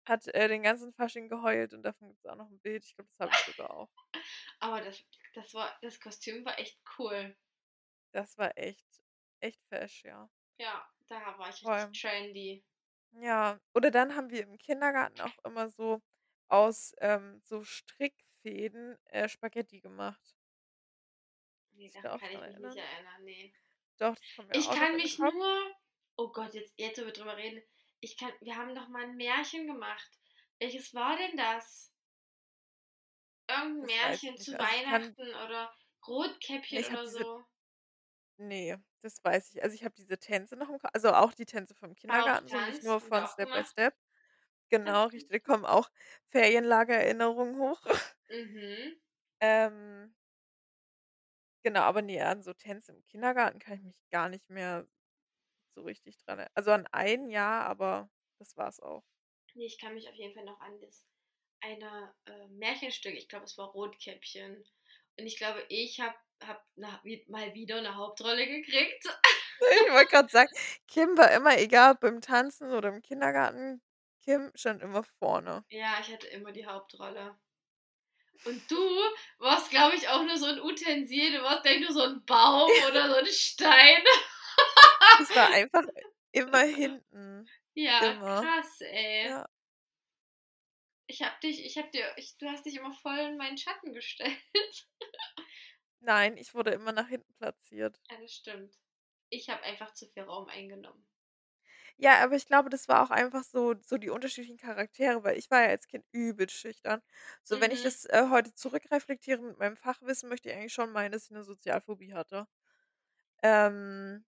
Hat, 0.07 0.27
äh, 0.29 0.49
den 0.49 0.63
ganzen 0.63 0.93
Fasching 0.93 1.29
geheult 1.29 1.75
und 1.75 1.83
davon 1.83 2.09
gibt's 2.11 2.27
auch 2.27 2.37
noch 2.37 2.51
'n 2.51 2.61
Bild. 2.61 2.85
Ich 2.85 2.95
glaube, 2.97 3.09
das 3.11 3.21
habe 3.21 3.35
ich 3.35 3.43
sogar 3.43 3.71
auch. 3.71 3.91
Aber 4.61 4.81
das 4.81 5.05
das 5.35 5.55
war 5.55 5.77
das 5.83 6.01
Kostüm 6.01 6.45
war 6.45 6.59
echt 6.59 6.81
cool. 6.99 7.37
Das 8.15 8.39
war 8.39 8.57
echt 8.57 8.87
echt 9.41 9.63
fesch, 9.67 10.05
ja. 10.05 10.31
Ja, 10.59 10.85
da 11.07 11.39
war 11.39 11.49
ich 11.51 11.63
richtig 11.65 11.91
Voll. 11.91 11.97
trendy. 12.01 12.65
Ja, 13.13 13.61
oder 13.75 13.91
dann 13.91 14.15
haben 14.17 14.31
wir 14.31 14.43
im 14.43 14.59
Kindergarten 14.59 15.21
auch 15.21 15.39
immer 15.45 15.69
so 15.69 16.01
aus, 16.49 16.93
ähm, 17.01 17.41
so 17.45 17.63
Strickfäden, 17.63 18.97
äh, 19.05 19.29
Spaghetti 19.29 19.81
gemacht. 19.81 20.34
Ne, 21.77 21.91
Kannst 21.93 21.95
du 21.95 21.95
dich 21.95 22.01
daran 22.03 22.09
da 22.11 22.15
auch 22.15 22.23
kann 22.23 22.33
ich 22.33 22.47
mich 22.47 22.59
nicht 22.59 22.77
erinnern? 22.77 22.79
erinnern, 22.79 23.25
ne. 23.25 23.53
Doch, 24.01 24.15
das 24.17 24.33
kommt 24.33 24.49
mir 24.49 24.59
Ich 24.59 24.71
auch 24.71 24.77
noch 24.77 24.91
kann 24.91 24.97
mich 24.97 25.19
Kopf. 25.19 25.35
nur 25.35 25.75
oh 26.17 26.33
Gott, 26.33 26.55
jetzt 26.55 26.75
jetzt, 26.79 27.01
wo 27.01 27.07
wir 27.07 27.13
drüber 27.13 27.37
reden, 27.37 27.63
ich 28.01 28.17
kann 28.19 28.33
wir 28.41 28.57
haben 28.57 28.75
doch 28.75 28.89
mal 28.89 29.05
'n 29.05 29.17
Märchen 29.17 29.67
gemacht. 29.67 30.11
Welches 30.61 30.95
war 30.95 31.17
denn 31.17 31.37
das? 31.37 31.89
Irgend 33.49 33.79
'n 33.83 33.87
Das 34.01 34.01
Märchen 34.01 34.39
zu. 34.41 34.59
Also, 34.59 34.73
ich 34.73 34.83
kann 34.85 35.17
Weihnachten 35.17 35.29
oder 35.35 35.75
Rotkäppchen 36.07 36.83
ich 36.83 36.91
oder 36.91 37.07
diese 37.07 37.25
so. 37.25 37.45
Ne, 38.39 38.83
das 39.03 39.23
weiß 39.23 39.55
ich 39.55 39.63
also, 39.63 39.75
ich 39.75 39.85
habe 39.85 39.95
diese 39.95 40.19
Tänze 40.19 40.57
noch 40.57 40.69
im 40.69 40.79
Ko 40.79 40.89
also, 40.93 41.13
auch 41.13 41.33
die 41.35 41.47
Tänze 41.47 41.75
vom 41.75 41.95
Kindergarten 41.95 42.49
so, 42.49 42.61
nicht 42.61 42.83
nur 42.83 43.01
haben 43.01 43.13
wir 43.13 43.13
von 43.13 43.27
Step 43.27 43.53
by. 43.53 43.65
Step. 43.65 43.95
Genau, 44.71 45.07
richtig, 45.07 45.31
da 45.31 45.39
kommen 45.41 45.67
auch 45.67 45.91
Ferienlagererinnerungen 46.31 47.59
hoch. 47.59 47.83
Mhm. 48.31 48.97
Ähm 49.41 50.15
Genau, 51.67 51.81
aber 51.81 52.03
ne, 52.03 52.21
an 52.21 52.43
so 52.43 52.53
Tänze 52.53 52.93
im 52.93 53.03
Kindergarten 53.07 53.59
kann 53.59 53.73
ich 53.79 53.83
mich 53.83 53.97
gar 54.11 54.29
nicht 54.29 54.51
mehr 54.51 54.87
so 55.75 55.83
richtig 55.83 56.19
dran 56.19 56.39
er 56.41 56.49
also, 56.55 56.73
an 56.73 56.87
ein 56.93 57.31
Jahr, 57.31 57.65
aber 57.67 58.11
das 58.39 58.57
war's 58.57 58.81
auch. 58.81 59.03
Ne, 59.57 59.65
ich 59.67 59.79
kann 59.79 59.95
mich 59.95 60.09
auf 60.09 60.15
jeden 60.17 60.35
Fall 60.35 60.45
noch 60.45 60.61
an 60.61 60.81
das 60.81 61.07
eine, 61.61 62.15
äh, 62.27 62.49
Märchenstück 62.49 63.15
ich 63.15 63.29
glaube, 63.29 63.45
es 63.47 63.59
war 63.59 63.69
Rotkäppchen. 63.71 64.57
Und 65.19 65.27
ich 65.27 65.37
glaube, 65.39 65.65
ich 65.69 66.01
habe 66.01 66.17
wi 67.05 67.25
mal 67.29 67.55
wieder 67.55 67.81
'ne 67.83 67.95
Hauptrolle 67.97 68.47
gekriegt. 68.47 69.05
Ich 69.87 69.93
wollte 69.93 70.11
grad 70.11 70.31
sagen, 70.31 70.51
Kim 70.89 71.17
war 71.17 71.31
immer 71.33 71.59
egal 71.59 71.93
ob 71.95 72.01
beim 72.01 72.21
Tanzen 72.21 72.73
oder 72.73 72.89
im 72.89 73.03
Kindergarten, 73.03 73.81
Kim 74.21 74.51
stand 74.55 74.83
immer 74.83 75.03
vorne. 75.05 75.65
Ja, 75.71 75.99
ich 76.01 76.11
hatte 76.13 76.27
immer 76.29 76.53
die 76.53 76.65
Hauptrolle. 76.67 77.37
Und 78.43 78.71
du 78.71 78.77
warst, 79.39 79.71
glaube 79.71 79.97
ich, 79.97 80.09
auch 80.09 80.23
nur 80.25 80.37
so 80.37 80.47
'n 80.47 80.61
Utensil. 80.61 81.33
Du 81.33 81.43
warst 81.43 81.67
eigentlich 81.67 81.83
nur 81.89 81.93
so 81.93 82.03
'n 82.03 82.25
Baum 82.27 82.73
oder 82.89 83.09
so 83.11 83.17
'n 83.17 83.27
Stein. 83.27 84.03
Ich 85.17 85.35
war 85.35 85.51
einfach 85.51 85.85
immer 86.33 86.61
hinten. 86.63 87.51
Ja, 87.77 88.01
Immer. 88.01 88.41
krass, 88.41 88.81
ey. 88.83 89.35
Ja. 89.35 89.47
Ich 91.11 91.23
habe 91.23 91.35
dich 91.43 91.65
ich 91.65 91.77
habe 91.77 91.91
dir 91.91 92.13
ich 92.17 92.37
du 92.39 92.49
hast 92.49 92.65
dich 92.65 92.77
immer 92.77 92.93
voll 92.93 93.19
in 93.19 93.37
meinen 93.37 93.59
Schatten 93.59 93.93
gestellt. 93.93 94.39
Nein, 96.03 96.37
ich 96.37 96.55
wurde 96.55 96.71
immer 96.71 96.93
nach 96.93 97.09
hinten 97.09 97.35
platziert. 97.35 97.99
Ja, 98.11 98.19
das 98.21 98.33
stimmt. 98.35 98.79
Ich 99.31 99.49
habe 99.51 99.63
einfach 99.63 99.93
zu 99.95 100.07
viel 100.09 100.23
Raum 100.25 100.49
eingenommen. 100.49 101.07
Ja, 101.99 102.23
aber 102.25 102.35
ich 102.35 102.47
glaube, 102.47 102.71
das 102.71 102.89
war 102.89 103.03
auch 103.05 103.11
einfach 103.11 103.45
so 103.45 103.75
so 103.81 103.99
die 103.99 104.11
unterschiedlichen 104.11 104.57
Charaktere, 104.59 105.23
weil 105.23 105.39
ich 105.39 105.51
war 105.51 105.63
ja 105.63 105.69
als 105.69 105.87
Kind 105.87 106.05
übelst 106.11 106.57
schüchtern. 106.57 107.01
So, 107.45 107.61
wenn 107.61 107.71
ich 107.71 107.81
Mhm. 107.81 107.83
das, 107.83 108.05
äh, 108.07 108.27
heute 108.31 108.53
zurückreflektiere 108.53 109.41
mit 109.41 109.59
meinem 109.59 109.77
Fachwissen, 109.77 110.29
möchte 110.29 110.49
ich 110.51 110.57
eigentlich 110.57 110.73
schon 110.73 110.91
meinen, 110.93 111.13
dass 111.13 111.25
ich 111.27 111.31
'ne 111.31 111.45
Sozialphobie 111.45 112.13
hatte. 112.15 112.47
Ähm 113.43 114.25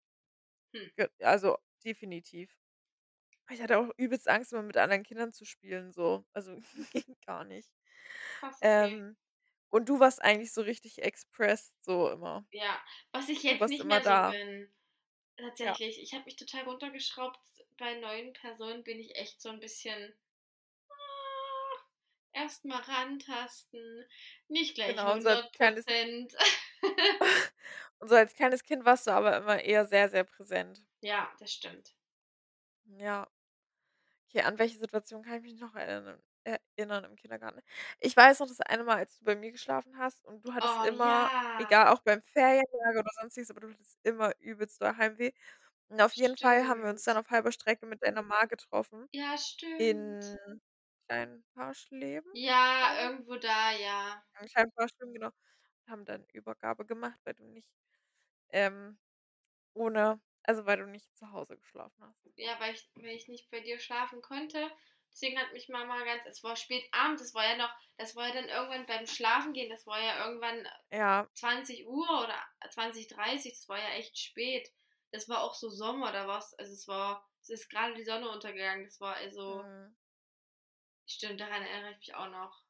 Hm. 0.75 0.90
ge 0.96 1.09
also, 1.23 1.57
definitiv. 1.85 2.57
Ich 3.51 3.62
hatte 3.62 3.79
auch 3.79 3.90
übelst 3.99 4.29
Angst, 4.29 4.53
immer 4.53 4.62
mit 4.62 4.77
anderen 4.77 5.03
Kindern 5.05 5.33
zu 5.33 5.44
spielen 5.44 5.92
so. 5.92 6.27
Also, 6.35 6.59
ging 6.90 7.16
gar 7.27 7.44
nicht. 7.44 7.73
Krass, 8.40 8.62
okay. 8.64 9.01
Ähm, 9.01 9.16
und 9.70 9.88
du 9.90 10.01
warst 10.01 10.23
eigentlich 10.23 10.53
so 10.55 10.62
richtig 10.62 11.03
expressed 11.03 11.75
so 11.85 12.11
immer. 12.11 12.46
Ja, 12.53 12.81
was 13.12 13.29
ich 13.29 13.42
Du 13.49 13.59
jetzt 13.59 13.68
warst 13.68 13.79
nicht 13.79 13.85
immer 13.85 14.01
mehr 14.01 14.03
so 14.03 14.16
da. 14.16 14.37
bin, 14.46 14.73
Ja. 15.59 15.81
tatsächlich. 15.81 16.00
Ich 16.00 16.12
habe 16.14 16.24
mich 16.24 16.37
total 16.37 16.64
runtergeschraubt. 16.64 17.38
Bei 17.79 17.94
neuen 17.98 18.33
Personen 18.33 18.85
bin 18.85 18.98
ich 19.00 19.16
echt 19.16 19.40
so 19.40 19.48
'n 19.50 19.61
bisschen 19.61 20.14
ah, 20.90 21.76
erst 22.33 22.64
mal 22.66 22.81
rantasten, 22.83 24.07
nicht 24.48 24.74
gleich 24.76 25.03
Genau, 25.03 25.12
und 25.12 25.22
so 25.22 25.29
als 25.31 25.40
hundert 25.40 25.53
kleines 25.53 25.87
Prozent. 25.87 26.37
und 27.20 27.20
so 28.00 28.14
als 28.14 28.35
kleines 28.35 28.62
Kind 28.62 28.85
warst 28.85 29.07
du 29.07 29.11
aber 29.12 29.37
immer 29.37 29.61
eher 29.62 29.87
sehr, 29.87 30.09
sehr 30.09 30.24
präsent. 30.24 30.83
Ja, 31.03 31.35
das 31.38 31.53
stimmt. 31.53 31.94
Ja. 32.98 33.26
Okay, 34.29 34.40
an 34.42 34.59
welche 34.59 34.79
Situation 34.79 35.22
kann 35.22 35.37
ich 35.37 35.42
mich 35.53 35.61
noch 35.61 35.74
erinnern 35.74 36.22
erinnern 36.44 37.05
im 37.05 37.16
Kindergarten? 37.16 37.61
Ich 38.00 38.16
weiß 38.16 38.40
noch 38.40 38.48
das 38.48 38.61
eine 38.61 38.85
Mal, 38.85 38.96
als 38.98 39.18
du 39.18 39.24
bei 39.24 39.37
mir 39.37 39.53
geschlafen 39.53 39.98
hast 39.98 40.24
und 40.24 40.44
du 40.44 40.55
hattest 40.55 40.79
Oh, 40.79 40.85
immer 40.85 41.31
ja. 41.31 41.40
egal, 41.57 41.88
auch 41.88 42.00
beim 42.03 42.22
Ferienlager 42.22 43.00
oder 43.00 43.11
Sonstiges, 43.20 43.50
aber 43.50 43.61
du 43.61 43.70
hattest 43.72 43.98
immer 44.03 44.33
übelst 44.40 44.81
doll 44.81 44.96
Heimweh. 44.96 45.33
Und 45.88 46.00
auf 46.03 46.14
jeden 46.14 46.37
Fall 46.38 46.68
haben 46.68 46.83
wir 46.85 46.90
uns 46.90 47.05
dann 47.05 47.16
auf 47.18 47.31
halber 47.31 47.53
Strecke 47.53 47.87
mit 47.87 48.03
deiner 48.05 48.22
Ma 48.22 48.46
getroffen 48.46 49.09
Ja, 49.12 49.37
stimmt. 49.38 50.18
in 50.18 50.38
Klein 51.09 51.44
Harschleben, 51.57 52.31
Ja, 52.33 52.94
glaube 52.96 53.05
ich. 53.05 53.05
irgendwo 53.05 53.37
da, 53.37 53.70
ja. 53.72 54.24
In 54.40 54.46
Klein 54.48 54.72
Harschleben, 54.76 55.14
genau. 55.14 55.31
Haben 55.88 56.05
dann 56.05 56.24
Übergabe 56.33 56.85
gemacht, 56.87 57.20
weil 57.24 57.35
du 57.35 57.44
nicht, 57.44 57.68
ähm, 58.50 58.98
ohne 59.74 60.20
also, 60.44 60.66
weil 60.66 60.79
du 60.79 60.87
nicht 60.88 61.16
zu 61.16 61.33
Hause 61.33 61.59
geschlafen 61.59 62.05
hast. 62.05 62.24
Ja, 62.37 62.59
weil 62.61 62.74
ich 62.74 62.88
weil 62.96 63.14
ich 63.16 63.29
nicht 63.29 63.50
bei 63.50 63.61
dir 63.61 63.79
schlafen 63.79 64.20
konnte. 64.22 64.70
Deswegen 65.12 65.38
hat 65.38 65.53
mich 65.53 65.68
Mama 65.68 66.05
ganz 66.05 66.23
es 66.27 66.42
war 66.44 66.57
spät 66.57 66.85
abends, 66.92 67.23
das 67.23 67.35
war 67.35 67.44
ja 67.46 67.57
noch 67.57 67.70
das 67.99 68.16
war 68.16 68.29
ja 68.29 68.35
dann 68.35 68.49
irgendwann 68.49 68.87
beim 68.87 69.07
Schlafengehen, 69.07 69.70
das 69.70 69.87
war 69.87 70.01
ja 70.01 70.25
irgendwann 70.27 70.66
Ja. 70.92 71.31
20:00 71.35 72.25
oder 72.25 72.42
20:30, 72.70 73.55
das 73.55 73.68
war 73.68 73.79
ja 73.79 73.90
echt 73.96 74.18
spät. 74.18 74.68
Das 75.12 75.29
war 75.29 75.42
auch 75.42 75.55
so 75.55 75.68
Sommer, 75.70 76.12
da 76.12 76.27
war's 76.29 76.55
also, 76.59 76.73
es 76.73 76.87
war 76.88 77.27
es 77.42 77.51
ist 77.51 77.70
grade 77.70 77.94
die 77.94 78.05
Sonne 78.05 78.31
untergegangen. 78.31 78.85
Das 78.85 79.01
war 79.01 79.16
also 79.16 79.64
Mhm. 79.64 79.94
Stimmt, 81.09 81.40
daran 81.40 81.62
erinnere 81.62 81.92
ich 81.92 81.99
mich 81.99 82.14
auch 82.14 82.29
noch. 82.31 82.62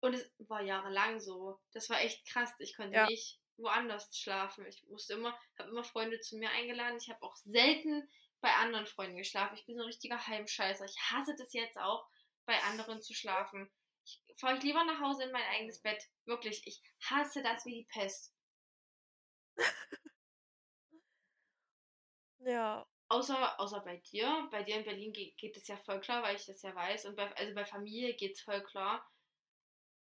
Und 0.00 0.14
es 0.14 0.32
war 0.38 0.62
jahrelang 0.62 1.20
so. 1.20 1.60
Das 1.72 1.90
war 1.90 2.00
echt 2.02 2.26
krass. 2.26 2.54
Ich 2.60 2.76
konnte 2.76 2.94
Ja. 2.94 3.10
nicht 3.10 3.40
woanders 3.56 4.16
schlafen. 4.18 4.66
Ich 4.66 4.84
musste 4.88 5.14
immer 5.14 5.38
habe 5.58 5.70
immer 5.70 5.84
Freunde 5.84 6.20
zu 6.20 6.36
mir 6.38 6.50
eingeladen. 6.50 6.98
Ich 7.00 7.10
habe 7.10 7.22
auch 7.22 7.36
selten 7.36 8.08
bei 8.40 8.52
anderen 8.54 8.86
Freunden 8.86 9.16
geschlafen. 9.16 9.56
Ich 9.56 9.66
bin 9.66 9.76
so 9.76 9.82
'n 9.82 9.86
richtiger 9.86 10.26
Heimscheißer. 10.26 10.84
Ich 10.84 10.98
hasse 11.10 11.34
das 11.38 11.52
jetzt 11.54 11.78
auch, 11.78 12.08
bei 12.46 12.58
anderen 12.62 13.02
zu 13.02 13.14
schlafen. 13.14 13.72
Ich 14.04 14.22
fahre 14.40 14.56
ich 14.58 14.62
lieber 14.64 14.84
nach 14.84 15.00
Hause 15.00 15.24
in 15.24 15.32
mein 15.32 15.44
eigenes 15.44 15.80
Mhm. 15.82 15.82
Bett. 15.82 16.02
Wirklich, 16.26 16.66
ich 16.66 16.82
hasse 17.02 17.42
das 17.42 17.64
wie 17.66 17.74
die 17.82 17.88
Pest. 17.92 18.34
Ja. 22.40 22.86
Außer, 23.08 23.60
außer 23.60 23.80
bei 23.80 23.98
dir. 23.98 24.48
Bei 24.50 24.62
dir 24.62 24.76
in 24.78 24.84
Berlin 24.84 25.12
geht, 25.12 25.36
geht 25.36 25.54
es 25.56 25.68
ja 25.68 25.76
voll 25.76 26.00
klar, 26.00 26.22
weil 26.22 26.36
ich 26.36 26.46
das 26.46 26.62
ja 26.62 26.74
weiß. 26.74 27.04
Und 27.06 27.14
bei, 27.16 27.30
also 27.36 27.54
bei 27.54 27.66
Familie 27.66 28.14
geht 28.16 28.36
es 28.36 28.40
voll 28.42 28.62
klar. 28.64 29.06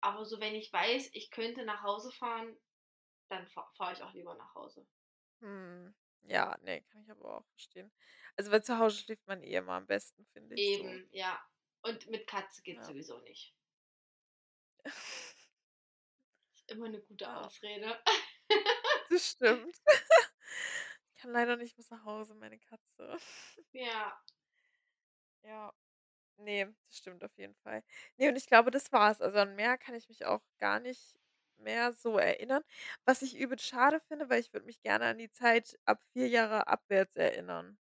Aber 0.02 0.26
so, 0.26 0.38
wenn 0.38 0.54
ich 0.54 0.70
weiß, 0.70 1.10
ich 1.14 1.30
könnte 1.30 1.64
nach 1.64 1.82
Hause 1.82 2.12
fahren, 2.12 2.58
dann 3.28 3.48
fahre 3.48 3.70
fahr 3.76 3.92
ich 3.92 4.02
auch 4.02 4.12
lieber 4.14 4.34
nach 4.36 4.54
Hause. 4.54 4.88
Mhm. 5.40 5.94
Ja, 6.22 6.56
ne, 6.62 6.82
kann 6.82 7.02
ich 7.02 7.10
aber 7.10 7.38
auch 7.38 7.46
verstehen. 7.48 7.92
Also, 8.36 8.50
weil 8.50 8.62
zu 8.64 8.78
Hause 8.78 8.96
schläft 8.98 9.26
man 9.26 9.42
eh 9.42 9.54
immer 9.56 9.72
am 9.74 9.86
besten, 9.86 10.24
finde 10.26 10.56
ich 10.56 10.66
so. 10.68 10.96
Eben, 10.96 11.08
ja. 11.12 11.38
Und 11.82 12.08
mit 12.08 12.26
Katze 12.26 12.62
geht's 12.62 12.86
Ja. 12.86 12.86
sowieso 12.86 13.18
nicht. 13.20 13.54
Ist 16.54 16.70
immer 16.70 16.86
eine 16.86 17.00
gute 17.02 17.30
Ja, 17.30 17.34
Ausrede. 17.34 17.98
das 19.08 19.30
stimmt. 19.32 19.76
Kann 21.16 21.32
leider 21.32 21.56
nicht 21.56 21.76
bis 21.76 21.90
nach 21.90 22.04
Hause, 22.04 22.34
meine 22.34 22.58
Katze. 22.58 23.16
Ja, 23.72 24.22
Ja. 25.44 25.72
Ne, 26.38 26.74
das 26.88 26.98
stimmt 26.98 27.24
auf 27.24 27.36
jeden 27.38 27.56
Fall. 27.56 27.84
Ne, 28.18 28.28
und 28.30 28.36
ich 28.36 28.46
glaube, 28.46 28.70
das 28.72 28.92
war's. 28.92 29.20
Also, 29.22 29.38
an 29.38 29.56
mehr 29.56 29.78
kann 29.78 29.94
ich 29.96 30.08
mich 30.08 30.26
auch 30.26 30.42
gar 30.58 30.80
nicht 30.80 31.18
mehr 31.62 31.92
so 31.92 32.18
erinnern. 32.18 32.62
Was 33.04 33.22
ich 33.22 33.36
übelst 33.36 33.66
schade 33.66 34.00
finde, 34.00 34.28
weil 34.30 34.40
ich 34.40 34.52
würde 34.52 34.66
mich 34.66 34.80
gerne 34.82 35.06
an 35.06 35.18
die 35.18 35.30
Zeit 35.30 35.78
ab 35.84 36.02
4 36.12 36.28
Jahre 36.28 36.66
abwärts 36.68 37.16
erinnern. 37.16 37.78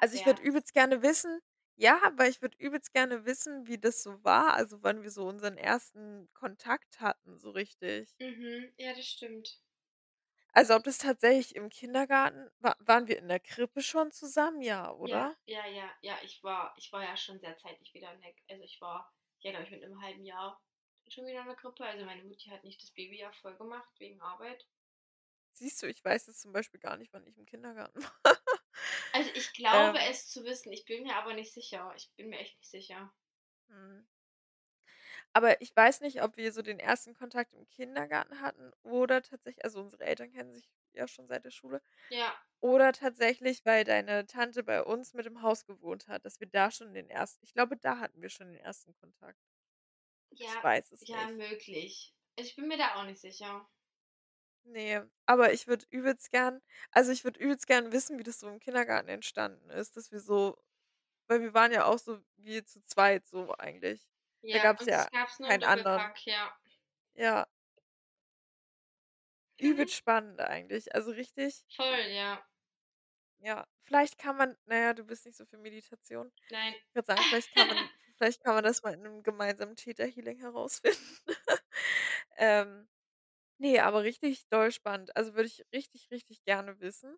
Also, 0.00 0.14
ich 0.16 0.24
würde 0.26 0.42
abwärts. 0.42 0.42
übelst 0.42 0.72
gerne 0.74 1.02
wissen 1.02 1.40
ja, 1.76 2.00
weil 2.14 2.30
ich 2.30 2.40
würde 2.40 2.56
übelst 2.60 2.92
gerne 2.92 3.24
wissen, 3.24 3.66
wie 3.66 3.78
das 3.78 4.00
so 4.04 4.22
war, 4.22 4.54
also, 4.54 4.84
wann 4.84 5.02
wir 5.02 5.10
so 5.10 5.26
unseren 5.26 5.56
ersten 5.58 6.28
Kontakt 6.32 7.00
hatten, 7.00 7.36
so 7.40 7.50
richtig. 7.50 8.14
Mhm, 8.18 8.72
ja, 8.76 8.92
das 8.92 9.06
stimmt. 9.06 9.60
Also, 10.52 10.74
ob 10.74 10.82
das 10.84 10.98
tatsächlich 10.98 11.54
im 11.54 11.68
Kindergarten 11.68 12.48
wa 12.58 12.74
waren 12.80 13.06
wir 13.08 13.18
in 13.18 13.28
der 13.28 13.40
Krippe 13.40 13.82
schon 13.82 14.10
zusammen? 14.10 14.62
Ja, 14.62 14.90
Ja, 15.02 15.20
oder? 15.20 15.36
ja, 15.46 15.66
ja, 15.66 15.90
ja, 16.02 16.18
ich 16.22 16.42
war 16.42 16.74
ich 16.76 16.90
war 16.92 17.02
ja 17.04 17.16
schon 17.16 17.38
sehr 17.38 17.56
zeitig 17.58 17.92
wieder 17.94 18.14
der 18.16 18.32
also, 18.50 18.62
ich 18.64 18.80
war 18.80 19.12
ja, 19.40 19.50
glaube 19.50 19.64
ich, 19.66 19.70
mit 19.70 19.80
'nem 19.82 20.00
halben 20.02 20.24
Jahr 20.24 20.60
schon 21.12 21.26
wieder 21.26 21.40
in 21.42 21.46
der 21.46 21.56
Krippe. 21.56 21.84
Also, 21.84 22.04
meine 22.04 22.24
Mutti 22.24 22.50
hat 22.50 22.64
nicht 22.64 22.82
das 22.82 22.90
Babyjahr 22.92 23.32
voll 23.32 23.56
gemacht 23.56 23.90
wegen 23.98 24.20
Arbeit. 24.20 24.66
Siehst 25.52 25.82
du, 25.82 25.86
ich 25.86 26.04
weiß 26.04 26.26
jetzt 26.26 26.40
zum 26.42 26.52
Beispiel 26.52 26.80
gar 26.80 26.96
nicht, 26.96 27.12
wann 27.12 27.26
ich 27.26 27.38
im 27.38 27.46
Kindergarten 27.46 28.02
war. 28.24 28.36
Also, 29.12 29.30
ich 29.32 29.54
glaube 29.54 29.98
Ähm, 29.98 30.04
es 30.10 30.28
zu 30.28 30.44
wissen, 30.44 30.70
ich 30.70 30.84
bin 30.84 31.04
mir 31.04 31.16
aber 31.16 31.32
nicht 31.32 31.54
sicher. 31.54 31.94
Ich 31.96 32.12
bin 32.16 32.28
mir 32.28 32.38
echt 32.40 32.58
nicht 32.58 32.68
sicher. 32.70 33.14
mhm. 33.68 34.04
Aber 35.32 35.60
ich 35.60 35.74
weiß 35.76 36.00
nicht, 36.00 36.22
ob 36.22 36.36
wir 36.36 36.52
so 36.52 36.62
den 36.62 36.78
ersten 36.78 37.14
Kontakt 37.14 37.52
im 37.52 37.68
Kindergarten 37.68 38.40
hatten 38.40 38.72
oder 38.82 39.22
tatsächlich 39.22 39.64
also, 39.64 39.80
unsere 39.80 40.04
Eltern 40.04 40.30
kennen 40.32 40.54
sich 40.54 40.70
ja 40.92 41.06
schon 41.08 41.26
seit 41.28 41.44
der 41.44 41.50
Schule 41.50 41.82
Ja, 42.08 42.34
oder 42.60 42.92
tatsächlich, 42.92 43.64
weil 43.66 43.84
deine 43.84 44.26
Tante 44.26 44.64
bei 44.64 44.82
uns 44.84 45.14
mit 45.14 45.26
im 45.26 45.42
Haus 45.42 45.66
gewohnt 45.66 46.08
hat, 46.08 46.24
dass 46.26 46.40
wir 46.40 46.48
da 46.48 46.70
schon 46.70 46.94
den 46.94 47.10
ersten 47.10 47.44
ich 47.44 47.54
glaube, 47.54 47.76
da 47.78 48.00
hatten 48.00 48.22
wir 48.22 48.30
schon 48.30 48.48
den 48.48 48.58
ersten 48.58 48.94
Kontakt. 48.94 49.38
Ich 50.38 50.56
ja, 50.56 50.62
weiß 50.62 50.92
es 50.92 51.08
ja, 51.08 51.14
nicht. 51.14 51.36
möglich. 51.36 52.14
Ich 52.36 52.54
bin 52.56 52.68
mir 52.68 52.76
da 52.78 52.94
auch 52.96 53.04
nicht 53.04 53.20
sicher. 53.20 53.68
Ne, 54.66 55.10
aber 55.26 55.52
ich 55.52 55.66
würde 55.66 55.84
übelst 55.90 56.30
gern 56.30 56.60
also, 56.90 57.12
ich 57.12 57.22
würde 57.24 57.38
übelst 57.40 57.66
gern 57.66 57.92
wissen, 57.92 58.18
wie 58.18 58.22
das 58.22 58.40
so 58.40 58.48
im 58.48 58.60
Kindergarten 58.60 59.08
entstanden 59.08 59.68
ist, 59.70 59.96
dass 59.96 60.10
wir 60.10 60.20
so 60.20 60.56
weil 61.28 61.42
wir 61.42 61.54
waren 61.54 61.72
ja 61.72 61.86
auch 61.86 61.98
so 61.98 62.20
wie 62.36 62.64
zu 62.64 62.84
zweit 62.86 63.26
so 63.26 63.54
eigentlich. 63.58 64.08
Da 64.50 64.58
Ja, 64.58 64.60
gab's 64.60 64.84
und 64.84 64.92
das 64.92 65.06
ja 65.06 65.10
gab's 65.10 65.40
nur 65.40 65.50
im 65.50 65.58
keinen 65.58 65.64
anderen. 65.64 66.04
Doppelpack, 66.04 66.24
ja. 66.26 66.56
Ja, 67.14 67.46
Mhm, 69.60 69.84
übelst 69.84 69.94
spannend 69.96 70.40
eigentlich. 70.40 70.94
Also, 70.94 71.10
richtig 71.10 71.64
voll, 71.76 72.08
ja. 72.14 72.42
ja, 73.38 73.66
vielleicht 73.82 74.18
kann 74.18 74.36
man 74.36 74.56
na 74.66 74.76
ja, 74.78 74.94
du 74.94 75.04
bist 75.04 75.26
nicht 75.26 75.36
so 75.36 75.44
für 75.46 75.58
Meditation. 75.58 76.32
Nein. 76.50 76.74
Ich 76.88 76.94
würde 76.94 77.06
sagen, 77.06 77.24
vielleicht 77.28 77.52
kann 77.54 77.68
man 77.68 77.90
vielleicht 78.16 78.42
kann 78.44 78.54
man 78.54 78.64
das 78.64 78.82
mal 78.82 78.94
in 78.94 79.02
'nem 79.02 79.22
gemeinsamen 79.22 79.76
Theta 79.76 80.04
Healing 80.04 80.38
herausfinden. 80.40 80.98
Ähm, 82.36 82.88
ne, 83.58 83.80
aber 83.80 84.02
richtig 84.04 84.48
doll 84.48 84.72
spannend. 84.72 85.16
Also, 85.16 85.34
würde 85.34 85.46
ich 85.48 85.64
richtig, 85.74 86.10
richtig 86.12 86.44
gerne 86.44 86.80
wissen. 86.80 87.16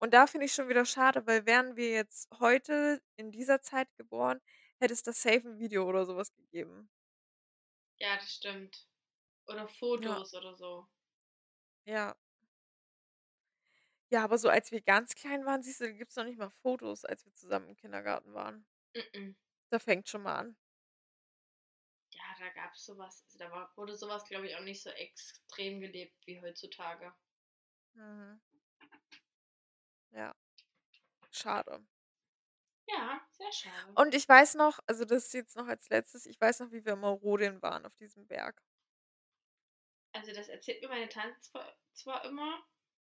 Und 0.00 0.14
da 0.14 0.26
finde 0.28 0.46
ich 0.46 0.54
schon 0.54 0.68
wieder 0.70 0.86
schade, 0.86 1.26
weil 1.28 1.46
wären 1.46 1.76
wir 1.76 1.90
jetzt 1.92 2.28
heute 2.40 3.02
in 3.16 3.32
dieser 3.32 3.62
Zeit 3.62 3.88
geboren, 3.96 4.40
hätte 4.80 4.94
es 4.94 5.02
da 5.04 5.12
safe 5.14 5.48
'n 5.48 5.58
Video 5.58 5.86
oder 5.88 6.06
so 6.06 6.16
was 6.16 6.34
gegeben. 6.34 6.90
Ja, 7.98 8.16
das 8.16 8.34
stimmt. 8.34 8.88
Oder 9.46 9.68
Ja, 9.94 10.24
Fotos 10.24 10.34
oder 10.34 10.56
so. 10.56 10.88
ja. 11.86 12.14
Ja, 14.12 14.24
aber 14.24 14.38
so 14.38 14.48
als 14.48 14.70
wir 14.72 14.80
ganz 14.82 15.14
klein 15.16 15.44
waren, 15.46 15.62
siehst 15.62 15.80
du, 15.80 15.84
da 15.86 15.92
gibt's 15.92 16.16
noch 16.16 16.24
nicht 16.24 16.38
mal 16.38 16.50
Fotos, 16.50 17.04
als 17.04 17.24
wir 17.26 17.32
zusammen 17.34 17.68
im 17.68 17.76
Kindergarten 17.76 18.34
waren. 18.34 18.66
Mm-mm. 18.96 19.34
Da 19.70 19.78
fängt's 19.78 20.10
schon 20.10 20.22
mal 20.22 20.36
an. 20.36 20.56
Ja, 22.12 22.22
da 22.38 22.48
gab's 22.50 22.84
so 22.84 22.96
was. 22.98 23.24
Also, 23.24 23.38
da 23.38 23.50
war 23.50 23.72
wurde 23.76 23.96
so 23.96 24.06
was, 24.08 24.24
glaube 24.24 24.46
ich, 24.46 24.54
auch 24.54 24.60
nicht 24.62 24.80
so 24.82 24.90
extrem 24.90 25.80
gelebt 25.80 26.24
wie 26.24 26.40
heutzutage. 26.40 27.12
Mhm. 27.94 28.40
Ja, 30.12 30.34
schade. 31.30 31.80
Ja, 32.86 33.26
sehr 33.30 33.52
schade. 33.52 33.96
Und 33.96 34.14
ich 34.14 34.28
weiß 34.28 34.54
noch 34.54 34.78
also, 34.86 35.04
das 35.04 35.26
ist 35.26 35.34
jetzt 35.34 35.56
noch 35.56 35.66
als 35.68 35.88
Letztes, 35.90 36.26
ich 36.26 36.40
weiß 36.40 36.60
noch, 36.60 36.72
wie 36.72 36.84
wir 36.84 36.94
immer 36.94 37.08
rodeln 37.10 37.62
waren 37.62 37.86
auf 37.86 37.94
diesem 37.96 38.26
Berg. 38.26 38.62
Also, 40.12 40.32
das 40.32 40.48
erzählt 40.48 40.82
mir 40.82 40.88
meine 40.88 41.08
Tante 41.08 41.40
zwar 41.40 41.76
zwar 41.92 42.24
immer, 42.24 42.62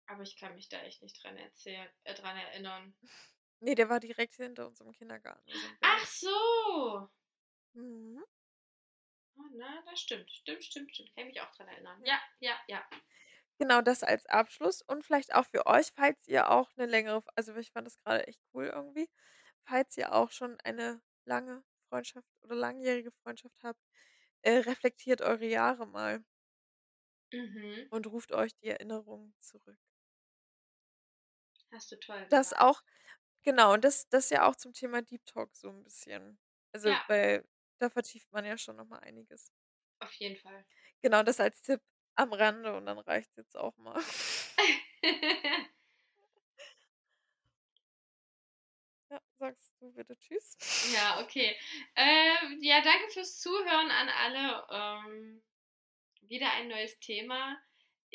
aber 0.06 0.22
ich 0.22 0.36
kann 0.38 0.54
mich 0.54 0.68
da 0.68 0.80
echt 0.82 1.02
nicht 1.02 1.22
dran 1.22 1.36
erzählen 1.38 1.88
äh, 2.04 2.14
dran 2.14 2.36
erinnern. 2.36 2.94
Ne, 3.64 3.74
der 3.74 3.88
war 3.88 3.98
direkt 3.98 4.34
hinter 4.36 4.66
unserem 4.66 4.92
Kindergarten, 4.92 5.56
so 5.56 5.68
'n 5.68 5.78
Ach 5.82 6.06
so! 6.06 7.08
Mhm. 7.74 8.24
Ah, 9.38 9.48
na, 9.52 9.82
das 9.86 10.00
stimmt. 10.00 10.30
Stimmt, 10.30 10.64
stimmt, 10.64 10.92
stimmt. 10.94 11.14
Kann 11.14 11.26
ich 11.26 11.34
mich 11.34 11.40
auch 11.42 11.50
dran 11.56 11.68
erinnern. 11.68 12.00
Ja. 12.04 12.20
Ja, 12.40 12.56
ja. 12.68 12.84
Genau, 13.60 13.82
das 13.82 14.02
als 14.02 14.26
Abschluss 14.26 14.82
und 14.82 15.04
vielleicht 15.04 15.32
auch 15.34 15.46
für 15.46 15.66
euch, 15.66 15.92
falls 15.94 16.26
ihr 16.26 16.50
auch 16.50 16.70
'ne 16.76 16.86
längere 16.86 17.22
also, 17.36 17.54
ich 17.56 17.70
fand 17.70 17.86
das 17.86 17.98
grade 17.98 18.26
echt 18.26 18.40
cool 18.52 18.66
irgendwie. 18.66 19.08
Falls 19.64 19.96
ihr 19.96 20.12
auch 20.14 20.30
schon 20.32 20.58
eine 20.64 21.02
lange 21.24 21.64
Freundschaft 21.88 22.28
oder 22.42 22.56
langjährige 22.56 23.12
Freundschaft 23.12 23.58
habt, 23.64 23.80
äh, 24.42 24.58
reflektiert 24.58 25.22
eure 25.22 25.46
Jahre 25.46 25.86
mal 25.86 26.24
Mhm. 27.32 27.90
und 27.92 28.06
ruft 28.06 28.32
euch 28.32 28.54
die 28.56 28.68
Erinnerungen 28.68 29.34
zurück. 29.40 29.76
Hast 31.72 31.90
du 31.92 31.96
toll 32.00 32.26
Das 32.32 32.52
gesagt. 32.52 32.54
auch 32.54 32.82
genau, 33.44 33.74
und 33.74 33.84
das 33.84 34.08
das 34.08 34.30
ja 34.30 34.46
auch 34.48 34.56
zum 34.56 34.72
Thema 34.72 35.02
Deep 35.02 35.24
Talk 35.26 35.54
so 35.56 35.68
'n 35.70 35.82
bisschen. 35.84 36.38
Also, 36.72 36.90
Ja, 36.90 37.02
weil 37.06 37.46
da 37.78 37.90
vertieft 37.90 38.32
man 38.32 38.44
ja 38.44 38.58
schon 38.58 38.76
noch 38.76 38.86
mal 38.86 38.98
einiges. 39.00 39.52
auf 40.00 40.14
jeden 40.14 40.36
Fall. 40.36 40.64
Genau, 41.02 41.22
das 41.22 41.40
als 41.40 41.62
Tipp 41.62 41.80
am 42.16 42.32
Rande 42.32 42.74
und 42.76 42.86
dann 42.86 42.98
reicht's 42.98 43.36
jetzt 43.36 43.56
auch 43.56 43.76
mal. 43.76 44.00
Ja, 49.10 49.18
sagst 49.38 49.72
du 49.80 49.92
bitte 49.92 50.16
tschüss? 50.18 50.58
Ja, 50.82 51.20
okay. 51.22 51.56
Ähm, 51.96 52.58
ja, 52.62 52.80
danke 52.82 53.08
fürs 53.12 53.40
Zuhören 53.40 53.90
an 53.90 54.08
alle. 54.08 54.66
Ähm, 54.70 55.42
wieder 56.22 56.52
ein 56.52 56.68
neues 56.68 56.98
Thema. 57.00 57.58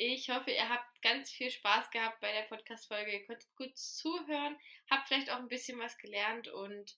Ich 0.02 0.30
hoffe, 0.30 0.50
ihr 0.50 0.66
habt 0.66 1.02
ganz 1.02 1.30
viel 1.30 1.50
Spaß 1.50 1.90
gehabt 1.90 2.20
bei 2.20 2.32
der 2.32 2.44
Podcast-Folge. 2.44 3.12
Ihr 3.12 3.26
konntet 3.26 3.54
gut 3.54 3.76
zuhören, 3.76 4.58
habt 4.90 5.06
vielleicht 5.06 5.30
auch 5.30 5.36
ein 5.36 5.48
bisschen 5.48 5.78
was 5.78 5.98
gelernt 5.98 6.48
und 6.48 6.96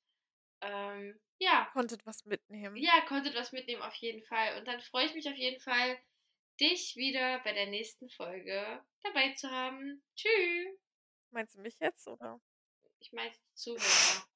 ähm, 0.61 1.21
ja, 1.41 1.69
Konntet 1.73 2.07
was 2.07 2.25
mitnehmen. 2.27 2.77
ja, 2.77 3.01
konntet 3.09 3.35
was 3.35 3.51
mitnehmen 3.51 3.83
auf 3.83 3.97
jeden 3.97 4.23
Fall. 4.23 4.57
Und 4.57 4.69
dann 4.69 4.81
freue 4.81 5.07
ich 5.07 5.15
mich 5.15 5.29
auf 5.29 5.35
jeden 5.35 5.61
Fall, 5.61 5.99
dich 6.61 6.95
wieder 6.95 7.41
bei 7.41 7.53
der 7.53 7.67
nächsten 7.67 8.09
Folge 8.09 8.85
dabei 9.03 9.33
zu 9.33 9.51
haben. 9.51 10.05
Tschüss. 10.15 10.79
Meinst 11.33 11.57
du 11.57 11.61
mich 11.61 11.75
jetzt, 11.81 12.07
oder? 12.07 12.41
Ich 13.01 13.11
meine 13.11 13.35
Zuhörer. 13.55 14.29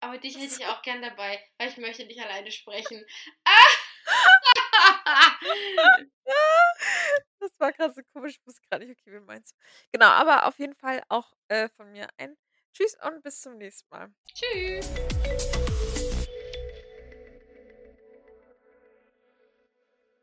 Aber 0.00 0.16
dich 0.16 0.38
hätte 0.38 0.56
ich 0.58 0.66
auch 0.66 0.80
gern 0.80 1.02
dabei, 1.02 1.46
weil 1.58 1.68
ich 1.68 1.76
möchte 1.76 2.06
nicht 2.06 2.22
alleine 2.22 2.50
sprechen. 2.50 3.04
Das 7.46 7.60
war 7.60 7.72
grad 7.72 7.94
so 7.94 8.02
komisch, 8.12 8.38
ich 8.40 8.46
wusste 8.46 8.60
grad 8.68 8.80
nicht, 8.80 8.90
okay, 8.90 9.12
wen 9.12 9.24
meinst 9.24 9.52
du? 9.52 9.56
Genau, 9.92 10.06
aber 10.06 10.46
auf 10.46 10.58
jeden 10.58 10.74
Fall 10.74 11.00
auch, 11.08 11.32
äh, 11.46 11.68
von 11.68 11.92
mir 11.92 12.08
ein 12.18 12.36
Tschüss 12.72 12.96
und 13.06 13.22
bis 13.22 13.40
zum 13.40 13.56
nächsten 13.56 13.88
Mal. 13.88 14.12
Tschüss. 14.34 14.90